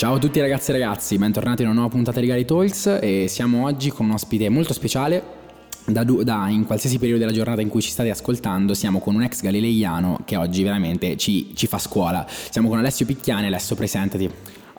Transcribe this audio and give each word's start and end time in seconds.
Ciao 0.00 0.14
a 0.14 0.18
tutti 0.18 0.40
ragazzi 0.40 0.70
e 0.70 0.72
ragazzi, 0.72 1.18
bentornati 1.18 1.60
in 1.60 1.68
una 1.68 1.80
nuova 1.80 1.94
puntata 1.94 2.20
di 2.20 2.26
Gary 2.26 2.46
Talks 2.46 3.00
e 3.02 3.26
siamo 3.28 3.66
oggi 3.66 3.90
con 3.90 4.06
un 4.06 4.12
ospite 4.12 4.48
molto 4.48 4.72
speciale. 4.72 5.22
Da, 5.84 6.04
da, 6.04 6.48
in 6.48 6.64
qualsiasi 6.64 6.98
periodo 6.98 7.18
della 7.20 7.32
giornata 7.32 7.60
in 7.60 7.68
cui 7.68 7.82
ci 7.82 7.90
state 7.90 8.08
ascoltando, 8.08 8.72
siamo 8.72 8.98
con 8.98 9.14
un 9.14 9.24
ex 9.24 9.42
galileiano 9.42 10.20
che 10.24 10.36
oggi 10.36 10.62
veramente 10.62 11.18
ci, 11.18 11.54
ci 11.54 11.66
fa 11.66 11.76
scuola. 11.76 12.26
Siamo 12.26 12.70
con 12.70 12.78
Alessio 12.78 13.04
Picchiani. 13.04 13.48
Alessio, 13.48 13.76
presentati. 13.76 14.30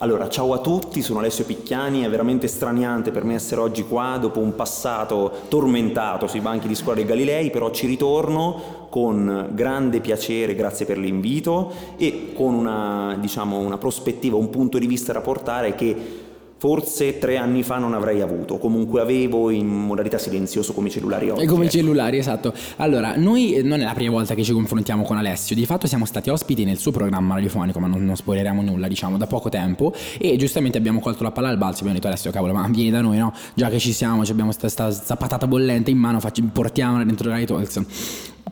Allora, 0.02 0.30
ciao 0.30 0.52
a 0.54 0.58
tutti, 0.58 1.04
sono 1.04 1.20
Alessio 1.20 1.46
Picchiani, 1.46 2.02
è 2.02 2.10
veramente 2.10 2.48
straniante 2.48 3.12
per 3.12 3.24
me 3.24 3.36
essere 3.36 3.62
oggi 3.62 3.84
qua 3.84 4.18
dopo 4.20 4.40
un 4.40 4.56
passato 4.56 5.32
tormentato 5.48 6.26
sui 6.26 6.40
banchi 6.40 6.68
di 6.68 6.74
scuola 6.74 6.96
dei 6.96 7.06
Galilei, 7.06 7.52
però 7.52 7.70
ci 7.70 7.86
ritorno 7.86 8.88
con 8.90 9.50
grande 9.52 10.00
piacere, 10.00 10.56
grazie 10.56 10.88
per 10.88 10.98
l'invito 10.98 11.72
e 11.98 12.34
con 12.34 12.56
una, 12.56 13.16
diciamo, 13.20 13.60
una 13.60 13.78
prospettiva, 13.78 14.38
un 14.38 14.50
punto 14.50 14.80
di 14.80 14.88
vista 14.88 15.14
da 15.14 15.22
portare 15.22 15.76
che 15.76 16.30
forse 16.62 17.18
tre 17.18 17.38
anni 17.38 17.64
fa 17.64 17.80
non 17.80 17.96
avrei 17.96 18.22
avuto, 18.22 18.60
comunque 18.60 19.02
avevo 19.02 19.50
in 19.50 19.66
modalità 19.66 20.20
silenzioso 20.20 20.74
come 20.74 20.90
i 20.90 20.92
cellulari 20.92 21.32
oggi. 21.32 21.42
E 21.42 21.48
come 21.48 21.66
ecco. 21.66 21.76
i 21.76 21.80
cellulari, 21.80 22.20
esatto. 22.20 22.54
Allora, 22.76 23.16
noi 23.16 23.56
eh, 23.56 23.64
non 23.64 23.80
è 23.80 23.84
la 23.84 23.96
prima 23.96 24.12
volta 24.12 24.36
che 24.36 24.44
ci 24.44 24.54
confrontiamo 24.54 25.02
con 25.02 25.18
Alessio, 25.18 25.56
di 25.56 25.66
fatto 25.66 25.88
siamo 25.88 26.06
stati 26.06 26.30
ospiti 26.30 26.64
nel 26.64 26.78
suo 26.78 26.92
programma 26.92 27.34
radiofonico, 27.34 27.80
ma 27.80 27.88
non, 27.88 28.06
non 28.06 28.16
spoileriamo 28.16 28.62
nulla, 28.62 28.88
diciamo, 28.88 29.18
da 29.18 29.26
poco 29.26 29.50
tempo 29.50 29.92
e 30.20 30.36
giustamente 30.38 30.78
abbiamo 30.78 31.00
colto 31.00 31.24
la 31.24 31.32
palla 31.32 31.50
al 31.50 31.58
balzo, 31.58 31.80
abbiamo 31.80 31.96
detto 31.96 32.06
Alessio, 32.10 32.30
cavolo, 32.30 32.54
ma 32.54 32.68
vieni 32.70 32.92
da 32.92 33.02
noi, 33.02 33.18
no? 33.18 33.34
Già 33.56 33.68
che 33.70 33.80
ci 33.80 33.92
siamo, 33.92 34.22
abbiamo 34.22 34.54
questa 34.56 35.16
patata 35.18 35.48
bollente 35.48 35.90
in 35.90 35.98
mano, 35.98 36.20
facci, 36.20 36.44
portiamola 36.44 37.04
dentro 37.04 37.32
Radio 37.32 37.48
Talks. 37.48 37.82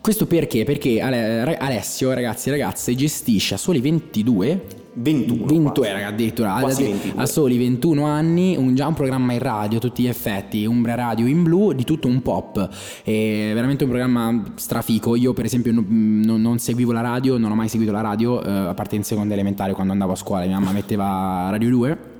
Questo 0.00 0.26
perché? 0.26 0.64
Perché 0.64 1.00
Alessio, 1.00 2.12
ragazzi 2.12 2.48
e 2.48 2.50
ragazze, 2.50 2.92
gestisce 2.96 3.54
a 3.54 3.56
soli 3.56 3.78
22 3.78 4.79
21 4.92 5.46
21 5.46 5.86
era 5.86 6.06
addirittura 6.06 6.54
a 6.54 7.26
soli 7.26 7.56
21 7.58 8.04
anni 8.04 8.56
un, 8.56 8.74
già 8.74 8.86
un 8.86 8.94
programma 8.94 9.32
in 9.32 9.38
radio 9.38 9.78
a 9.78 9.80
tutti 9.80 10.02
gli 10.02 10.08
effetti 10.08 10.64
Umbra 10.66 10.94
Radio 10.94 11.26
in 11.26 11.42
blu 11.42 11.72
di 11.72 11.84
tutto 11.84 12.08
un 12.08 12.22
pop. 12.22 12.68
È 13.02 13.10
veramente 13.54 13.84
un 13.84 13.90
programma 13.90 14.42
strafico. 14.56 15.14
Io 15.14 15.32
per 15.32 15.44
esempio 15.44 15.72
non, 15.72 15.86
non, 16.24 16.40
non 16.40 16.58
seguivo 16.58 16.92
la 16.92 17.00
radio 17.00 17.38
non 17.38 17.50
ho 17.52 17.54
mai 17.54 17.68
seguito 17.68 17.92
la 17.92 18.00
radio 18.00 18.42
eh, 18.42 18.50
a 18.50 18.74
parte 18.74 18.96
in 18.96 19.04
seconda 19.04 19.34
elementare 19.34 19.72
quando 19.72 19.92
andavo 19.92 20.12
a 20.12 20.16
scuola 20.16 20.44
mia 20.44 20.58
mamma 20.58 20.72
metteva 20.72 21.48
Radio 21.50 21.70
2 21.70 22.18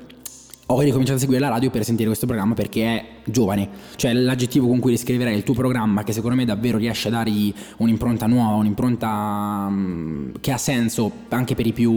ho 0.73 0.81
ricominciato 0.81 1.19
a 1.19 1.21
seguire 1.21 1.41
la 1.41 1.49
radio 1.49 1.69
per 1.71 1.85
sentire 1.85 2.07
questo 2.07 2.27
programma 2.27 2.55
perché 2.55 2.85
è 2.85 3.07
giovane, 3.25 3.69
cioè 3.97 4.13
l'aggettivo 4.13 4.69
con 4.69 4.79
cui 4.79 4.93
descriverei 4.93 5.37
il 5.37 5.43
tuo 5.43 5.55
programma 5.55 6.05
che 6.05 6.13
secondo 6.13 6.37
me 6.37 6.45
davvero 6.45 6.79
riesce 6.79 7.09
a 7.09 7.11
dargli 7.11 7.53
un'impronta 7.79 8.27
nuova, 8.27 8.55
un'impronta 8.55 9.67
um, 9.69 10.33
che 10.41 10.53
ha 10.53 10.59
senso 10.59 11.11
anche 11.29 11.55
per 11.55 11.67
i 11.67 11.73
più, 11.73 11.91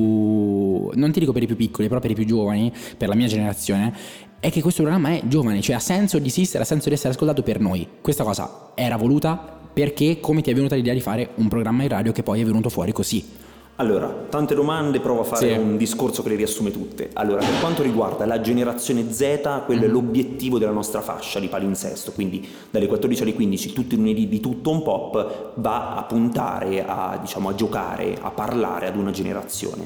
non 0.94 1.11
ti 1.11 1.19
dico 1.19 1.31
per 1.31 1.44
i 1.44 1.47
più 1.47 1.55
piccoli, 1.55 1.88
però 1.88 1.99
per 1.99 2.11
i 2.11 2.16
più 2.16 2.25
giovani, 2.25 2.73
per 2.97 3.09
la 3.09 3.16
mia 3.16 3.27
generazione, 3.27 3.94
è 4.39 4.51
che 4.51 4.61
questo 4.61 4.81
programma 4.81 5.09
è 5.09 5.21
giovane, 5.27 5.61
cioè 5.61 5.75
ha 5.75 5.79
senso 5.79 6.17
di 6.17 6.27
esistere, 6.27 6.63
ha 6.63 6.66
senso 6.66 6.89
di 6.89 6.95
essere 6.95 7.13
ascoltato 7.13 7.44
per 7.44 7.59
noi. 7.59 7.88
Questa 8.01 8.23
cosa 8.23 8.71
era 8.73 8.97
voluta 8.97 9.61
perché 9.71 10.19
come 10.19 10.41
ti 10.41 10.51
è 10.51 10.53
venuta 10.53 10.75
l'idea 10.75 10.94
di 10.94 10.99
fare 10.99 11.29
un 11.35 11.47
programma 11.47 11.83
in 11.83 11.89
radio 11.89 12.11
che 12.11 12.23
poi 12.23 12.41
è 12.41 12.45
venuto 12.45 12.69
fuori 12.69 12.91
così? 12.91 13.42
Allora, 13.84 14.08
tante 14.30 14.56
domande, 14.56 15.02
provo 15.02 15.22
a 15.22 15.23
fare 15.26 15.52
sì. 15.52 15.59
un 15.59 15.76
discorso 15.76 16.23
che 16.23 16.30
le 16.30 16.36
riassume 16.36 16.72
tutte. 16.72 17.09
Allora, 17.14 17.39
per 17.39 17.59
quanto 17.59 17.84
riguarda 17.84 18.25
la 18.25 18.40
generazione 18.40 19.12
Z, 19.12 19.64
quello 19.66 19.81
mm. 19.81 19.84
è 19.84 19.88
l'obiettivo 19.88 20.58
della 20.58 20.72
nostra 20.72 21.02
fascia 21.02 21.42
di 21.42 21.50
palinsesto, 21.50 22.14
quindi 22.14 22.48
dalle 22.70 22.88
14 22.88 23.23
alle 23.23 23.34
15, 23.34 23.73
tutti 23.73 23.95
i 23.95 23.98
lunedì 23.98 24.30
di 24.30 24.40
tutto 24.40 24.70
un 24.70 24.84
pop, 24.84 25.52
va 25.56 25.98
a 25.98 26.03
puntare, 26.03 26.86
a, 26.86 27.20
diciamo, 27.20 27.50
a 27.50 27.56
giocare, 27.56 28.17
a 28.22 28.31
parlare 28.31 28.88
ad 28.88 28.95
una 28.95 29.12
generazione. 29.12 29.86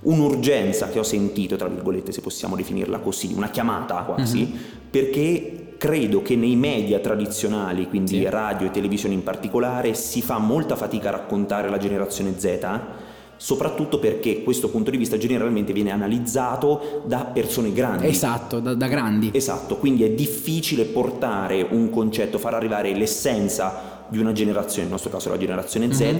Un'urgenza 0.00 0.90
che 0.90 0.98
ho 0.98 1.02
sentito, 1.02 1.56
tra 1.56 1.68
virgolette, 1.68 2.12
se 2.12 2.20
possiamo 2.20 2.54
definirla 2.54 2.98
così, 2.98 3.32
una 3.34 3.48
chiamata 3.48 4.02
quasi, 4.02 4.40
mm-hmm. 4.40 4.62
perché 4.90 5.74
credo 5.78 6.20
che 6.20 6.36
nei 6.36 6.54
media 6.54 6.98
tradizionali, 6.98 7.88
quindi 7.88 8.18
sì. 8.18 8.28
radio 8.28 8.66
e 8.66 8.70
televisione 8.70 9.14
in 9.14 9.22
particolare, 9.22 9.94
si 9.94 10.20
fa 10.20 10.36
molta 10.36 10.76
fatica 10.76 11.08
a 11.08 11.12
raccontare 11.12 11.70
la 11.70 11.78
generazione 11.78 12.38
Z 12.38 13.06
soprattutto 13.38 13.98
perché 13.98 14.42
questo 14.42 14.68
punto 14.68 14.90
di 14.90 14.96
vista 14.96 15.16
generalmente 15.16 15.72
viene 15.72 15.90
analizzato 15.90 17.02
da 17.06 17.24
persone 17.24 17.72
grandi. 17.72 18.08
Esatto, 18.08 18.60
da, 18.60 18.74
da, 18.74 18.88
grandi. 18.88 19.30
Esatto, 19.32 19.76
quindi 19.76 20.02
è 20.02 20.10
difficile 20.10 20.84
portare 20.84 21.66
un 21.70 21.88
concetto, 21.88 22.38
far 22.38 22.54
arrivare 22.54 22.92
l'essenza 22.94 24.04
di 24.08 24.18
una 24.18 24.32
generazione, 24.32 24.82
nel 24.82 24.90
nostro 24.90 25.10
caso 25.10 25.30
la 25.30 25.38
generazione 25.38 25.92
Z, 25.92 26.00
mm-hmm. 26.00 26.16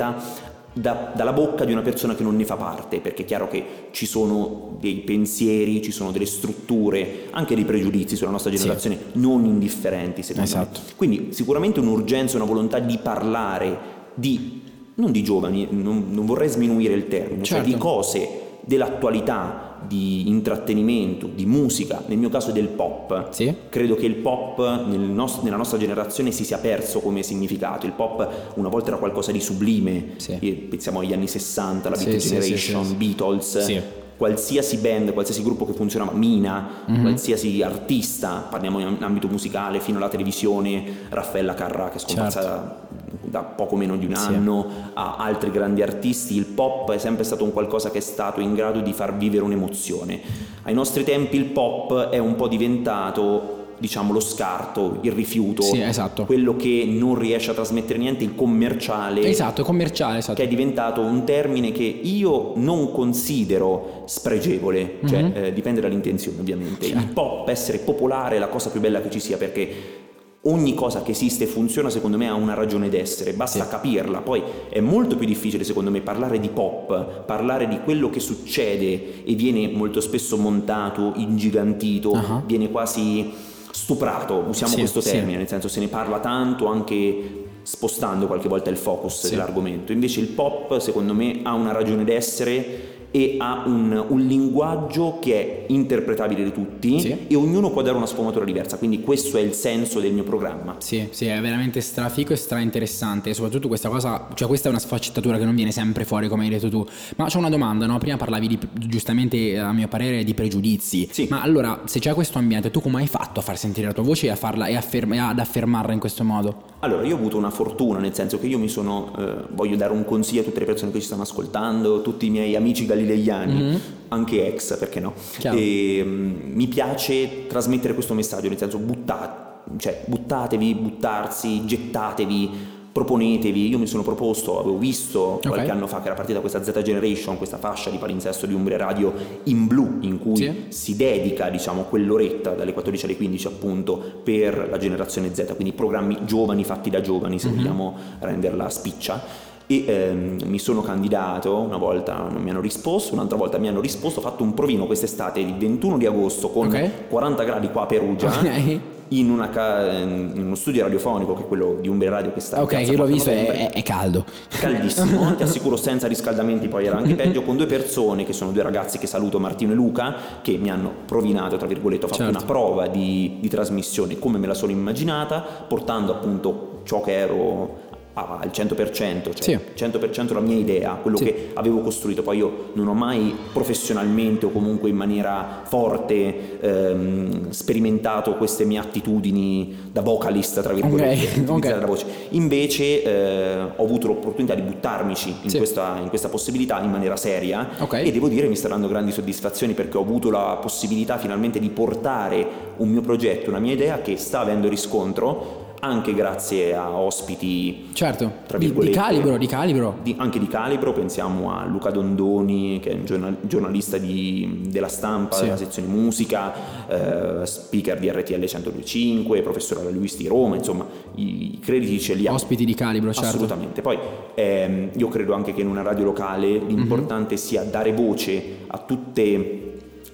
da, 0.74 1.12
dalla 1.14 1.32
bocca 1.32 1.64
di 1.64 1.72
una 1.72 1.82
persona 1.82 2.14
che 2.14 2.22
non 2.22 2.36
ne 2.36 2.44
fa 2.44 2.56
parte, 2.56 3.00
perché 3.00 3.22
è 3.22 3.24
chiaro 3.24 3.48
che 3.48 3.88
ci 3.90 4.06
sono 4.06 4.76
dei 4.78 4.98
pensieri, 4.98 5.82
ci 5.82 5.90
sono 5.90 6.12
delle 6.12 6.26
strutture, 6.26 7.26
anche 7.32 7.56
dei 7.56 7.64
pregiudizi 7.64 8.14
sulla 8.14 8.30
nostra 8.30 8.52
generazione 8.52 8.96
sì. 8.96 9.18
non 9.18 9.44
indifferenti, 9.44 10.22
secondo 10.22 10.48
esatto. 10.48 10.80
me. 10.84 10.92
Quindi 10.94 11.28
sicuramente 11.32 11.80
un'urgenza, 11.80 12.36
una 12.36 12.46
volontà 12.46 12.78
di 12.78 12.96
parlare 12.98 13.96
di 14.14 14.66
non 14.98 15.12
di 15.12 15.22
giovani, 15.22 15.68
non, 15.70 16.06
non 16.10 16.26
vorrei 16.26 16.48
sminuire 16.48 16.94
il 16.94 17.08
termine, 17.08 17.44
certo. 17.44 17.46
cioè 17.46 17.60
di 17.62 17.70
certo. 17.70 17.86
cose 17.86 18.40
dell'attualità, 18.64 19.78
di 19.86 20.28
intrattenimento, 20.28 21.28
di 21.32 21.46
musica, 21.46 22.02
nel 22.06 22.18
mio 22.18 22.28
caso 22.28 22.50
del 22.50 22.66
pop. 22.66 23.30
Sì. 23.30 23.54
Credo 23.68 23.94
che 23.94 24.06
il 24.06 24.16
pop 24.16 24.58
nel 24.86 25.00
nost- 25.00 25.42
nella 25.42 25.56
nostra 25.56 25.78
generazione 25.78 26.32
si 26.32 26.44
sia 26.44 26.58
perso 26.58 27.00
come 27.00 27.22
significato. 27.22 27.86
Il 27.86 27.92
pop 27.92 28.52
una 28.54 28.68
volta 28.68 28.88
era 28.88 28.96
qualcosa 28.98 29.32
di 29.32 29.40
sublime, 29.40 30.14
sì. 30.16 30.36
pensiamo 30.68 31.00
agli 31.00 31.12
anni 31.12 31.28
60, 31.28 31.88
la 31.88 31.96
Beat 31.96 32.16
sì, 32.16 32.28
Generation, 32.28 32.96
Beatles 32.96 33.82
qualsiasi 34.18 34.78
band, 34.78 35.12
qualsiasi 35.12 35.44
gruppo 35.44 35.64
che 35.64 35.72
funzionava, 35.72 36.10
Mina, 36.10 36.84
mm-hmm. 36.90 37.02
qualsiasi 37.02 37.62
artista, 37.62 38.48
parliamo 38.50 38.80
in 38.80 38.96
ambito 38.98 39.28
musicale, 39.28 39.78
fino 39.78 39.98
alla 39.98 40.08
televisione, 40.08 41.06
Raffaella 41.08 41.54
Carrà 41.54 41.88
che 41.88 41.98
è 41.98 42.00
scomparsa 42.00 42.40
certo. 42.42 43.07
Da, 43.28 43.40
poco 43.40 43.76
meno 43.76 43.96
di 43.96 44.06
un 44.06 44.14
sì. 44.14 44.28
anno, 44.28 44.66
a 44.94 45.16
altri 45.16 45.50
grandi 45.50 45.82
artisti, 45.82 46.36
il 46.36 46.46
pop 46.46 46.92
è 46.92 46.98
sempre 46.98 47.24
stato 47.24 47.44
un 47.44 47.52
qualcosa 47.52 47.90
che 47.90 47.98
è 47.98 48.02
stato 48.02 48.40
in 48.40 48.54
grado 48.54 48.80
di 48.80 48.92
far 48.92 49.16
vivere 49.16 49.44
un'emozione. 49.44 50.20
Ai 50.62 50.74
nostri 50.74 51.04
tempi 51.04 51.36
il 51.36 51.46
pop 51.46 52.08
è 52.08 52.18
un 52.18 52.34
po' 52.36 52.48
diventato 52.48 53.56
diciamo 53.78 54.12
lo 54.12 54.20
scarto, 54.20 54.98
il 55.02 55.12
rifiuto, 55.12 55.62
sì, 55.62 55.80
esatto. 55.80 56.24
quello 56.24 56.56
che 56.56 56.84
non 56.86 57.16
riesce 57.16 57.52
a 57.52 57.54
trasmettere 57.54 57.98
niente, 57.98 58.24
il 58.24 58.34
commerciale. 58.34 59.22
Esatto, 59.22 59.62
commerciale, 59.62 60.18
esatto. 60.18 60.34
Che 60.34 60.42
è 60.42 60.48
diventato 60.48 61.00
un 61.00 61.24
termine 61.24 61.72
che 61.72 61.84
io 61.84 62.52
non 62.56 62.90
considero 62.90 64.02
spregevole, 64.06 64.98
cioè 65.06 65.22
mm-hmm. 65.22 65.44
eh, 65.44 65.52
dipende 65.52 65.80
dall'intenzione 65.80 66.40
ovviamente. 66.40 66.86
Certo. 66.86 67.00
Il 67.00 67.12
pop, 67.12 67.48
essere 67.48 67.78
popolare 67.78 68.36
è 68.36 68.38
la 68.38 68.48
cosa 68.48 68.70
più 68.70 68.80
bella 68.80 69.00
che 69.00 69.10
ci 69.10 69.20
sia 69.20 69.36
perché 69.36 70.06
ogni 70.42 70.74
cosa 70.74 71.02
che 71.02 71.10
esiste 71.10 71.44
e 71.44 71.46
funziona 71.46 71.90
secondo 71.90 72.16
me 72.16 72.28
ha 72.28 72.34
una 72.34 72.54
ragione 72.54 72.88
d'essere, 72.88 73.32
basta 73.32 73.64
sì. 73.64 73.70
capirla, 73.70 74.20
poi 74.20 74.42
è 74.68 74.80
molto 74.80 75.16
più 75.16 75.26
difficile 75.26 75.64
secondo 75.64 75.90
me 75.90 76.00
parlare 76.00 76.38
di 76.38 76.48
pop, 76.48 77.24
parlare 77.24 77.66
di 77.66 77.80
quello 77.80 78.08
che 78.08 78.20
succede 78.20 79.24
e 79.24 79.34
viene 79.34 79.68
molto 79.68 80.00
spesso 80.00 80.36
montato, 80.36 81.12
ingigantito, 81.16 82.10
uh-huh. 82.10 82.42
viene 82.46 82.70
quasi 82.70 83.30
stuprato, 83.70 84.44
usiamo 84.48 84.72
sì, 84.72 84.78
questo 84.78 85.00
termine, 85.00 85.32
sì. 85.32 85.36
nel 85.38 85.48
senso 85.48 85.68
se 85.68 85.80
ne 85.80 85.88
parla 85.88 86.20
tanto 86.20 86.66
anche 86.66 87.46
spostando 87.62 88.26
qualche 88.26 88.48
volta 88.48 88.70
il 88.70 88.76
focus 88.76 89.28
dell'argomento. 89.28 89.92
Invece 89.92 90.20
il 90.20 90.28
pop, 90.28 90.78
secondo 90.78 91.12
me, 91.12 91.40
ha 91.42 91.52
una 91.52 91.72
ragione 91.72 92.02
d'essere 92.02 92.96
e 93.10 93.36
ha 93.38 93.62
un, 93.66 94.04
un, 94.08 94.20
linguaggio 94.20 95.18
che 95.20 95.64
è 95.66 95.72
interpretabile 95.72 96.44
da 96.44 96.50
tutti 96.50 97.00
sì. 97.00 97.26
e 97.26 97.34
ognuno 97.34 97.70
può 97.70 97.82
dare 97.82 97.96
una 97.96 98.06
sfumatura 98.06 98.44
diversa, 98.44 98.76
quindi 98.76 99.00
questo 99.00 99.38
è 99.38 99.40
il 99.40 99.54
senso 99.54 100.00
del 100.00 100.12
mio 100.12 100.24
programma. 100.24 100.76
Sì, 100.78 101.08
sì, 101.10 101.26
è 101.26 101.40
veramente 101.40 101.80
strafico 101.80 102.32
e 102.32 102.36
strainteressante 102.36 103.30
e 103.30 103.34
soprattutto 103.34 103.68
questa 103.68 103.88
cosa, 103.88 104.28
cioè 104.34 104.46
questa 104.46 104.68
è 104.68 104.70
una 104.70 104.80
sfaccettatura 104.80 105.38
che 105.38 105.44
non 105.44 105.54
viene 105.54 105.72
sempre 105.72 106.04
fuori 106.04 106.28
come 106.28 106.44
hai 106.44 106.50
detto 106.50 106.68
tu, 106.68 106.84
ma 107.16 107.26
c'è 107.26 107.38
una 107.38 107.48
domanda, 107.48 107.86
no? 107.86 107.98
Prima 107.98 108.16
parlavi 108.16 108.48
di, 108.48 108.58
giustamente 108.86 109.58
a 109.58 109.72
mio 109.72 109.88
parere 109.88 110.22
di 110.22 110.34
pregiudizi, 110.34 111.08
sì. 111.10 111.26
ma 111.30 111.40
allora 111.40 111.82
se 111.86 112.00
c'è 112.00 112.12
questo 112.12 112.38
ambiente 112.38 112.70
tu 112.70 112.80
come 112.80 112.98
hai 113.00 113.06
fatto 113.06 113.40
a 113.40 113.42
far 113.42 113.56
sentire 113.56 113.86
la 113.86 113.92
tua 113.92 114.04
voce 114.04 114.26
e, 114.26 114.30
a 114.30 114.36
farla, 114.36 114.66
e 114.66 114.76
afferm- 114.76 115.12
ad 115.18 115.38
affermarla 115.38 115.92
in 115.92 116.00
questo 116.00 116.24
modo? 116.24 116.76
Allora, 116.80 117.04
io 117.04 117.16
ho 117.16 117.18
avuto 117.18 117.36
una 117.36 117.50
fortuna, 117.50 117.98
nel 117.98 118.14
senso 118.14 118.38
che 118.38 118.46
io 118.46 118.58
mi 118.58 118.68
sono, 118.68 119.12
eh, 119.18 119.34
voglio 119.50 119.74
dare 119.76 119.92
un 119.92 120.04
consiglio 120.04 120.42
a 120.42 120.44
tutte 120.44 120.60
le 120.60 120.66
persone 120.66 120.92
che 120.92 121.00
ci 121.00 121.06
stanno 121.06 121.22
ascoltando, 121.22 122.02
tutti 122.02 122.26
i 122.26 122.30
miei 122.30 122.54
amici 122.54 122.86
galileiani, 122.98 123.54
mm-hmm. 123.54 123.76
anche 124.08 124.46
ex, 124.46 124.76
perché 124.78 125.00
no? 125.00 125.14
E, 125.42 126.00
um, 126.04 126.40
mi 126.44 126.66
piace 126.66 127.46
trasmettere 127.46 127.94
questo 127.94 128.14
messaggio, 128.14 128.48
nel 128.48 128.58
senso 128.58 128.78
buttate, 128.78 129.46
cioè, 129.78 130.02
buttatevi, 130.06 130.74
buttarsi, 130.74 131.64
gettatevi, 131.64 132.76
proponetevi, 132.90 133.68
io 133.68 133.78
mi 133.78 133.86
sono 133.86 134.02
proposto, 134.02 134.58
avevo 134.58 134.76
visto 134.76 135.38
qualche 135.40 135.60
okay. 135.60 135.68
anno 135.68 135.86
fa 135.86 136.00
che 136.00 136.06
era 136.06 136.16
partita 136.16 136.40
questa 136.40 136.64
Z 136.64 136.82
Generation, 136.82 137.36
questa 137.36 137.58
fascia 137.58 137.90
di 137.90 137.96
palinsesto 137.98 138.46
di 138.46 138.54
Umbria 138.54 138.76
Radio 138.76 139.12
in 139.44 139.68
blu 139.68 139.98
in 140.00 140.18
cui 140.18 140.36
sì. 140.36 140.64
si 140.68 140.96
dedica 140.96 141.48
diciamo 141.48 141.82
quell'oretta 141.82 142.50
dalle 142.50 142.72
14 142.72 143.04
alle 143.04 143.16
15 143.16 143.46
appunto 143.46 144.20
per 144.24 144.68
la 144.68 144.78
generazione 144.78 145.32
Z, 145.32 145.52
quindi 145.54 145.72
programmi 145.74 146.24
giovani 146.24 146.64
fatti 146.64 146.90
da 146.90 147.00
giovani 147.00 147.38
se 147.38 147.48
mm-hmm. 147.48 147.56
vogliamo 147.56 147.96
renderla 148.18 148.68
spiccia 148.68 149.46
e 149.70 149.84
ehm, 149.86 150.38
mi 150.46 150.58
sono 150.58 150.80
candidato, 150.80 151.54
una 151.58 151.76
volta 151.76 152.26
non 152.30 152.42
mi 152.42 152.48
hanno 152.48 152.62
risposto, 152.62 153.12
un'altra 153.12 153.36
volta 153.36 153.58
mi 153.58 153.68
hanno 153.68 153.82
risposto, 153.82 154.20
ho 154.20 154.22
fatto 154.22 154.42
un 154.42 154.54
provino 154.54 154.86
quest'estate 154.86 155.40
il 155.40 155.54
21 155.56 155.98
di 155.98 156.06
agosto 156.06 156.48
con 156.48 156.68
okay. 156.68 156.90
40 157.06 157.44
gradi 157.44 157.70
qua 157.70 157.82
a 157.82 157.86
Perugia. 157.86 158.28
Okay. 158.28 158.80
In, 159.08 159.48
ca- 159.52 159.90
in, 159.90 160.32
uno 160.36 160.54
studio 160.54 160.82
radiofonico 160.82 161.34
che 161.34 161.42
è 161.42 161.46
quello 161.46 161.78
di 161.80 161.88
Umbre 161.88 162.10
Radio 162.10 162.30
che 162.30 162.40
sta 162.40 162.60
ok 162.60 162.72
io 162.86 162.98
l'ho 162.98 163.06
visto 163.06 163.30
è, 163.30 163.70
è, 163.70 163.82
caldo 163.82 164.26
caldissimo 164.50 165.32
ti 165.34 165.44
assicuro 165.44 165.76
senza 165.76 166.06
riscaldamenti 166.06 166.68
poi 166.68 166.84
era 166.84 166.98
anche 166.98 167.14
peggio 167.14 167.42
con 167.42 167.56
due 167.56 167.64
persone 167.64 168.26
che 168.26 168.34
sono 168.34 168.50
due 168.50 168.62
ragazzi 168.62 168.98
che 168.98 169.06
saluto 169.06 169.40
Martino 169.40 169.72
e 169.72 169.76
Luca 169.76 170.14
che 170.42 170.58
mi 170.58 170.68
hanno 170.68 170.92
provinato 171.06 171.56
tra 171.56 171.66
virgolette 171.66 172.04
ho 172.04 172.08
fatto 172.08 172.24
certo. 172.24 172.36
una 172.36 172.46
prova 172.46 172.86
di, 172.86 173.38
di 173.40 173.48
trasmissione 173.48 174.18
come 174.18 174.36
me 174.36 174.46
la 174.46 174.52
sono 174.52 174.72
immaginata 174.72 175.40
portando 175.40 176.12
appunto 176.12 176.80
ciò 176.84 177.00
che 177.00 177.12
ero 177.12 177.86
al 178.26 178.50
100%, 178.52 179.34
cioè 179.34 179.60
sì. 179.74 179.84
100% 179.84 180.32
la 180.32 180.40
mia 180.40 180.56
idea, 180.56 180.98
quello 181.00 181.16
sì. 181.16 181.24
che 181.24 181.50
avevo 181.54 181.80
costruito. 181.80 182.22
Poi 182.22 182.38
io 182.38 182.70
non 182.72 182.88
ho 182.88 182.94
mai 182.94 183.34
professionalmente 183.52 184.46
o 184.46 184.50
comunque 184.50 184.88
in 184.88 184.96
maniera 184.96 185.62
forte 185.64 186.60
ehm, 186.60 187.50
sperimentato 187.50 188.36
queste 188.36 188.64
mie 188.64 188.78
attitudini 188.78 189.90
da 189.92 190.00
vocalist, 190.00 190.60
tra 190.62 190.72
virgolette, 190.72 191.40
okay. 191.40 191.56
okay. 191.56 191.80
la 191.80 191.86
voce. 191.86 192.06
Invece 192.30 193.02
eh, 193.02 193.60
ho 193.76 193.84
avuto 193.84 194.08
l'opportunità 194.08 194.54
di 194.54 194.62
buttarmici 194.62 195.34
in, 195.42 195.50
sì. 195.50 195.56
questa, 195.56 195.98
in 196.00 196.08
questa, 196.08 196.28
possibilità 196.28 196.80
in 196.80 196.90
maniera 196.90 197.16
seria 197.16 197.68
okay. 197.78 198.06
e 198.06 198.12
devo 198.12 198.28
dire 198.28 198.48
mi 198.48 198.56
sta 198.56 198.68
dando 198.68 198.86
grandi 198.86 199.12
soddisfazioni 199.12 199.72
perché 199.72 199.96
ho 199.96 200.02
avuto 200.02 200.30
la 200.30 200.58
possibilità 200.60 201.16
finalmente 201.16 201.58
di 201.58 201.70
portare 201.70 202.46
un 202.76 202.88
mio 202.88 203.00
progetto, 203.00 203.48
una 203.48 203.58
mia 203.58 203.72
idea 203.72 204.00
che 204.00 204.16
sta 204.16 204.40
avendo 204.40 204.68
riscontro 204.68 205.66
anche 205.80 206.14
grazie 206.14 206.74
a 206.74 206.90
ospiti 206.90 207.88
certo, 207.92 208.32
di, 208.56 208.72
di, 208.72 208.90
calibro, 208.90 209.36
di 209.36 209.46
calibro. 209.46 209.98
Di, 210.02 210.14
anche 210.18 210.38
di 210.38 210.48
calibro, 210.48 210.92
pensiamo 210.92 211.52
a 211.56 211.64
Luca 211.64 211.90
Dondoni 211.90 212.80
che 212.80 212.90
è 212.90 212.94
un 212.94 213.04
giornal, 213.04 213.36
giornalista 213.42 213.98
di, 213.98 214.62
della 214.68 214.88
stampa, 214.88 215.36
sì. 215.36 215.44
della 215.44 215.56
sezione 215.56 215.88
musica, 215.88 216.52
eh, 216.88 217.46
speaker 217.46 217.98
di 217.98 218.10
RTL 218.10 218.38
1025, 218.38 219.42
professore 219.42 219.80
alla 219.80 219.90
Luis 219.90 220.16
di 220.16 220.26
Roma, 220.26 220.56
insomma 220.56 220.86
i, 221.14 221.54
i 221.54 221.58
crediti 221.60 222.00
ce 222.00 222.14
li 222.14 222.26
ha. 222.26 222.32
Ospiti 222.32 222.64
di 222.64 222.74
calibro, 222.74 223.12
certo. 223.12 223.28
Assolutamente. 223.28 223.80
Poi 223.80 223.98
ehm, 224.34 224.90
io 224.96 225.08
credo 225.08 225.34
anche 225.34 225.54
che 225.54 225.60
in 225.60 225.68
una 225.68 225.82
radio 225.82 226.04
locale 226.04 226.58
l'importante 226.58 227.34
mm-hmm. 227.34 227.44
sia 227.44 227.62
dare 227.62 227.92
voce 227.92 228.58
a 228.66 228.78
tutte 228.78 229.67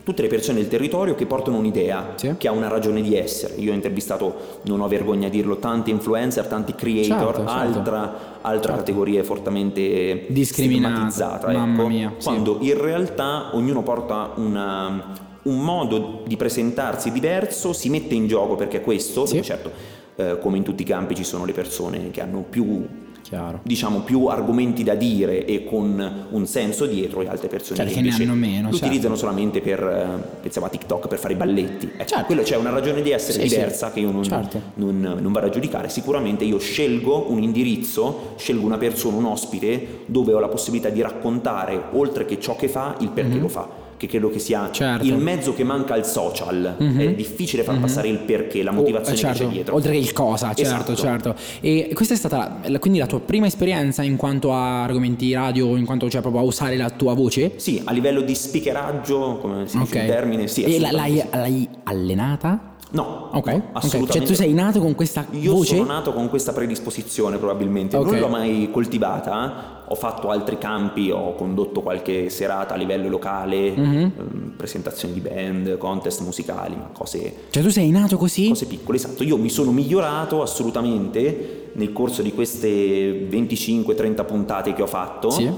tutte 0.05 0.21
le 0.21 0.29
persone 0.29 0.61
del 0.61 0.69
territorio 0.69 1.15
che 1.15 1.25
portano 1.25 1.57
un'idea, 1.57 2.13
sì. 2.17 2.35
che 2.37 2.47
ha 2.47 2.53
una 2.53 2.69
ragione 2.69 3.01
di 3.01 3.17
essere. 3.17 3.55
Io 3.55 3.73
ho 3.73 3.75
intervistato, 3.75 4.61
non 4.63 4.81
ho 4.81 4.89
vergogna 4.89 5.29
a 5.29 5.31
dirlo, 5.31 5.57
tanti 5.57 5.91
influencer, 5.91 6.47
tanti 6.47 6.75
creator, 6.75 7.35
certo, 7.35 7.51
certo. 7.51 7.51
altra, 7.51 8.01
altra 8.43 8.61
certo. 8.61 8.77
categoria 8.77 9.25
fortemente 9.25 10.27
discriminata, 10.29 11.41
mamma 11.47 11.81
ecco, 11.81 11.89
mia, 11.89 12.15
quando 12.23 12.59
in 12.61 12.79
realtà 12.79 13.51
ognuno 13.55 13.83
porta 13.83 14.33
una, 14.37 15.15
un 15.43 15.61
modo 15.61 16.23
di 16.27 16.37
presentarsi 16.37 17.11
diverso, 17.11 17.73
si 17.73 17.89
mette 17.89 18.15
in 18.15 18.27
gioco 18.27 18.57
perché 18.57 18.83
questo, 18.83 19.25
sì. 19.25 19.43
certo, 19.43 19.71
eh, 20.17 20.39
come 20.39 20.59
in 20.59 20.63
tutti 20.63 20.83
i 20.83 20.87
campi 20.87 21.15
ci 21.15 21.25
sono 21.25 21.47
le 21.47 21.53
persone 21.53 22.11
che 22.11 22.21
hanno 22.21 22.45
più 22.49 22.87
Chiaro. 23.25 23.61
diciamo 23.63 24.01
più 24.01 24.27
argomenti 24.27 24.83
da 24.83 24.95
dire 24.95 25.47
e 25.47 25.65
con 25.65 26.27
un 26.29 26.47
senso 26.47 26.85
dietro 26.85 27.23
e 27.23 27.27
altre 27.27 27.49
persone 27.49 27.79
cioè, 27.79 27.91
che, 27.91 28.01
ne 28.03 28.11
hanno 28.11 28.35
meno 28.35 28.69
lo 28.69 28.73
certo. 28.73 28.85
utilizzano 28.85 29.17
solamente 29.17 29.63
per 29.63 29.83
eh, 29.83 30.41
pensiamo 30.43 30.67
a 30.67 30.71
TikTok 30.71 31.09
per 31.09 31.19
fare 31.19 31.33
i 31.33 31.37
balletti 31.37 31.87
ecco, 31.87 32.05
certo. 32.05 32.27
quello 32.27 32.43
c'è 32.43 32.57
una 32.57 32.69
ragione 32.69 33.01
di 33.01 33.11
essere 33.11 33.49
sì, 33.49 33.55
diversa 33.55 33.89
sì. 33.89 33.95
che 33.95 34.01
io 34.01 34.11
non, 34.11 34.25
certo. 34.25 34.61
non, 34.75 35.01
non, 35.21 35.33
vado 35.33 35.47
a 35.47 35.49
giudicare 35.49 35.89
sicuramente 35.89 36.45
io 36.45 36.59
scelgo 36.59 37.31
un 37.31 37.43
indirizzo 37.43 38.35
scelgo 38.37 38.67
una 38.67 38.79
persona 38.79 39.17
un 39.17 39.25
ospite 39.25 40.01
dove 40.05 40.35
ho 40.35 40.39
la 40.39 40.49
possibilità 40.49 40.91
di 40.91 41.01
raccontare 41.01 41.85
oltre 41.93 42.27
che 42.27 42.39
ciò 42.39 42.57
che 42.57 42.69
fa 42.69 42.97
il 43.01 43.09
perché 43.09 43.31
mm-hmm. 43.31 43.41
lo 43.41 43.49
fa 43.49 43.84
che 43.97 44.07
credo 44.07 44.31
che 44.31 44.39
sia 44.39 44.71
certo. 44.73 45.07
il 45.07 45.17
mezzo 45.17 45.55
che 45.55 45.65
manca 45.65 45.95
al 45.95 46.07
social. 46.07 46.77
Mm-hmm. 46.83 47.01
È 47.01 47.15
difficile 47.15 47.63
far 47.63 47.75
mm-hmm. 47.75 47.83
passare 47.83 48.09
il 48.09 48.19
perché, 48.19 48.63
la 48.63 48.73
motivazione 48.73 49.17
oh, 49.17 49.21
certo. 49.21 49.39
che 49.39 49.45
c'è 49.45 49.51
dietro. 49.53 49.75
Oltre 49.75 49.93
che 49.93 49.99
il 49.99 50.13
cosa, 50.13 50.55
certo, 50.55 50.93
esatto. 50.93 50.95
certo. 50.95 51.35
E 51.61 51.91
questa 51.95 52.15
è 52.15 52.17
stata 52.17 52.61
la, 52.65 52.79
quindi 52.79 52.99
la 52.99 53.07
tua 53.07 53.21
prima 53.21 53.47
esperienza 53.47 54.03
in 54.03 54.17
quanto 54.17 54.53
a 54.53 54.83
argomenti 54.85 55.33
radio, 55.33 55.77
in 55.77 55.85
quanto 55.85 56.09
cioè 56.11 56.21
proprio 56.21 56.43
a 56.43 56.45
usare 56.45 56.77
la 56.77 56.91
tua 56.91 57.15
voce? 57.15 57.53
Sì, 57.57 57.81
a 57.85 57.93
livello 57.93 58.21
di 58.21 58.35
speakeraggio, 58.35 59.39
come 59.41 59.67
si 59.67 59.79
dice 59.79 59.91
okay. 59.91 60.07
il 60.07 60.13
termine, 60.13 60.49
sì. 60.49 60.63
E 60.65 60.79
l'hai, 60.79 61.23
l'hai 61.31 61.69
allenata? 61.85 62.74
No, 62.95 63.29
ok, 63.33 63.47
no, 63.47 63.63
assolutamente. 63.73 63.93
Okay. 63.93 64.07
Cioè 64.07 64.27
tu 64.27 64.35
sei 64.35 64.53
nato 64.55 64.79
con 64.79 64.95
questa 64.95 65.27
Io 65.33 65.53
voce? 65.53 65.77
Sono 65.77 65.93
nato 65.93 66.13
con 66.13 66.29
questa 66.29 66.53
predisposizione 66.53 67.39
probabilmente, 67.39 67.97
okay. 67.97 68.13
non 68.13 68.21
l'ho 68.21 68.29
mai 68.29 68.69
coltivata, 68.71 69.83
ho 69.89 69.95
fatto 69.97 70.31
altri 70.31 70.59
campi, 70.59 71.11
ho 71.11 71.35
condotto 71.35 71.83
qualche 71.83 72.31
serata 72.31 72.75
a 72.75 72.77
livello 72.77 73.09
locale, 73.09 73.73
mm-hmm. 73.77 74.09
presentazioni 74.57 75.13
di 75.13 75.21
band, 75.21 75.77
contest 75.77 76.21
musicali, 76.21 76.77
ma 76.77 76.91
cose... 76.93 77.47
Cioè 77.51 77.63
tu 77.65 77.69
sei 77.69 77.91
nato 77.91 78.17
così? 78.17 78.49
Cose 78.49 78.67
piccole, 78.67 78.97
esatto. 78.97 79.25
Io 79.25 79.37
mi 79.39 79.51
sono 79.51 79.73
migliorato 79.73 80.41
assolutamente 80.41 81.71
nel 81.73 81.93
corso 81.93 82.23
di 82.23 82.33
queste 82.33 83.29
25-30 83.29 84.25
puntate 84.25 84.73
che 84.73 84.83
ho 84.83 84.87
fatto. 84.87 85.31
Sì. 85.31 85.51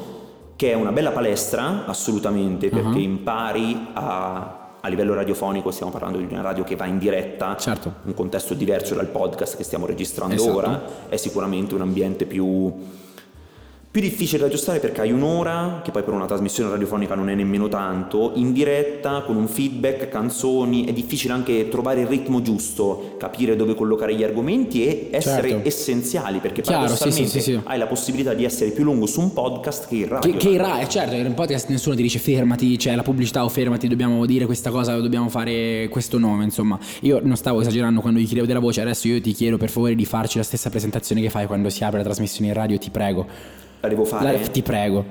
Che 0.56 0.72
è 0.72 0.74
una 0.74 0.90
bella 0.90 1.10
palestra, 1.10 1.84
assolutamente, 1.84 2.70
perché 2.70 2.86
uh-huh. 2.86 2.98
impari 2.98 3.88
a 3.92 4.65
a 4.80 4.88
livello 4.88 5.14
radiofonico 5.14 5.70
stiamo 5.70 5.90
parlando 5.90 6.18
di 6.18 6.26
una 6.30 6.42
radio 6.42 6.64
che 6.64 6.76
va 6.76 6.86
in 6.86 6.98
diretta, 6.98 7.56
certo. 7.56 7.94
un 8.04 8.14
contesto 8.14 8.54
diverso 8.54 8.94
dal 8.94 9.06
podcast 9.06 9.56
che 9.56 9.64
stiamo 9.64 9.86
registrando 9.86 10.34
esatto. 10.34 10.56
ora, 10.56 10.82
è 11.08 11.16
sicuramente 11.16 11.74
un 11.74 11.80
ambiente 11.80 12.24
più 12.26 12.72
più 13.96 14.04
difficile 14.04 14.40
da 14.40 14.46
aggiustare 14.48 14.78
perché 14.78 15.00
hai 15.00 15.10
un'ora, 15.10 15.80
che 15.82 15.90
poi 15.90 16.02
per 16.02 16.12
una 16.12 16.26
trasmissione 16.26 16.68
radiofonica 16.68 17.14
non 17.14 17.30
è 17.30 17.34
nemmeno 17.34 17.66
tanto, 17.68 18.32
in 18.34 18.52
diretta, 18.52 19.22
con 19.22 19.36
un 19.36 19.48
feedback, 19.48 20.10
canzoni, 20.10 20.84
è 20.84 20.92
difficile 20.92 21.32
anche 21.32 21.68
trovare 21.70 22.02
il 22.02 22.06
ritmo 22.06 22.42
giusto, 22.42 23.14
capire 23.16 23.56
dove 23.56 23.74
collocare 23.74 24.14
gli 24.14 24.22
argomenti 24.22 24.84
e 24.84 25.08
essere 25.10 25.48
certo. 25.48 25.66
essenziali, 25.66 26.40
perché 26.40 26.60
Chiaro, 26.60 26.80
paradossalmente 26.80 27.26
sì, 27.26 27.40
sì, 27.40 27.52
sì, 27.52 27.60
hai 27.64 27.78
la 27.78 27.86
possibilità 27.86 28.34
di 28.34 28.44
essere 28.44 28.70
più 28.72 28.84
lungo 28.84 29.06
su 29.06 29.22
un 29.22 29.32
podcast 29.32 29.88
che 29.88 29.94
in 29.94 30.08
radio. 30.08 30.30
Che, 30.30 30.36
che 30.36 30.48
in 30.50 30.58
radio, 30.58 30.86
certo, 30.88 31.14
in 31.14 31.24
un 31.24 31.34
podcast 31.34 31.70
nessuno 31.70 31.94
ti 31.94 32.02
dice 32.02 32.18
fermati, 32.18 32.76
c'è 32.76 32.94
la 32.94 33.02
pubblicità 33.02 33.44
o 33.44 33.48
fermati, 33.48 33.88
dobbiamo 33.88 34.26
dire 34.26 34.44
questa 34.44 34.68
cosa, 34.68 34.94
dobbiamo 35.00 35.30
fare 35.30 35.88
questo 35.88 36.18
nome, 36.18 36.44
insomma. 36.44 36.78
Io 37.00 37.18
non 37.22 37.36
stavo 37.36 37.62
esagerando 37.62 38.02
quando 38.02 38.20
gli 38.20 38.26
chiedevo 38.26 38.46
della 38.46 38.60
voce, 38.60 38.82
adesso 38.82 39.08
io 39.08 39.22
ti 39.22 39.32
chiedo 39.32 39.56
per 39.56 39.70
favore 39.70 39.94
di 39.94 40.04
farci 40.04 40.36
la 40.36 40.44
stessa 40.44 40.68
presentazione 40.68 41.22
che 41.22 41.30
fai 41.30 41.46
quando 41.46 41.70
si 41.70 41.82
apre 41.82 41.96
la 41.96 42.04
trasmissione 42.04 42.48
in 42.48 42.52
radio, 42.52 42.76
ti 42.76 42.90
prego. 42.90 43.64
La 43.86 43.88
devo 43.88 44.04
fare? 44.04 44.32
La, 44.32 44.48
ti 44.48 44.62
prego. 44.62 45.04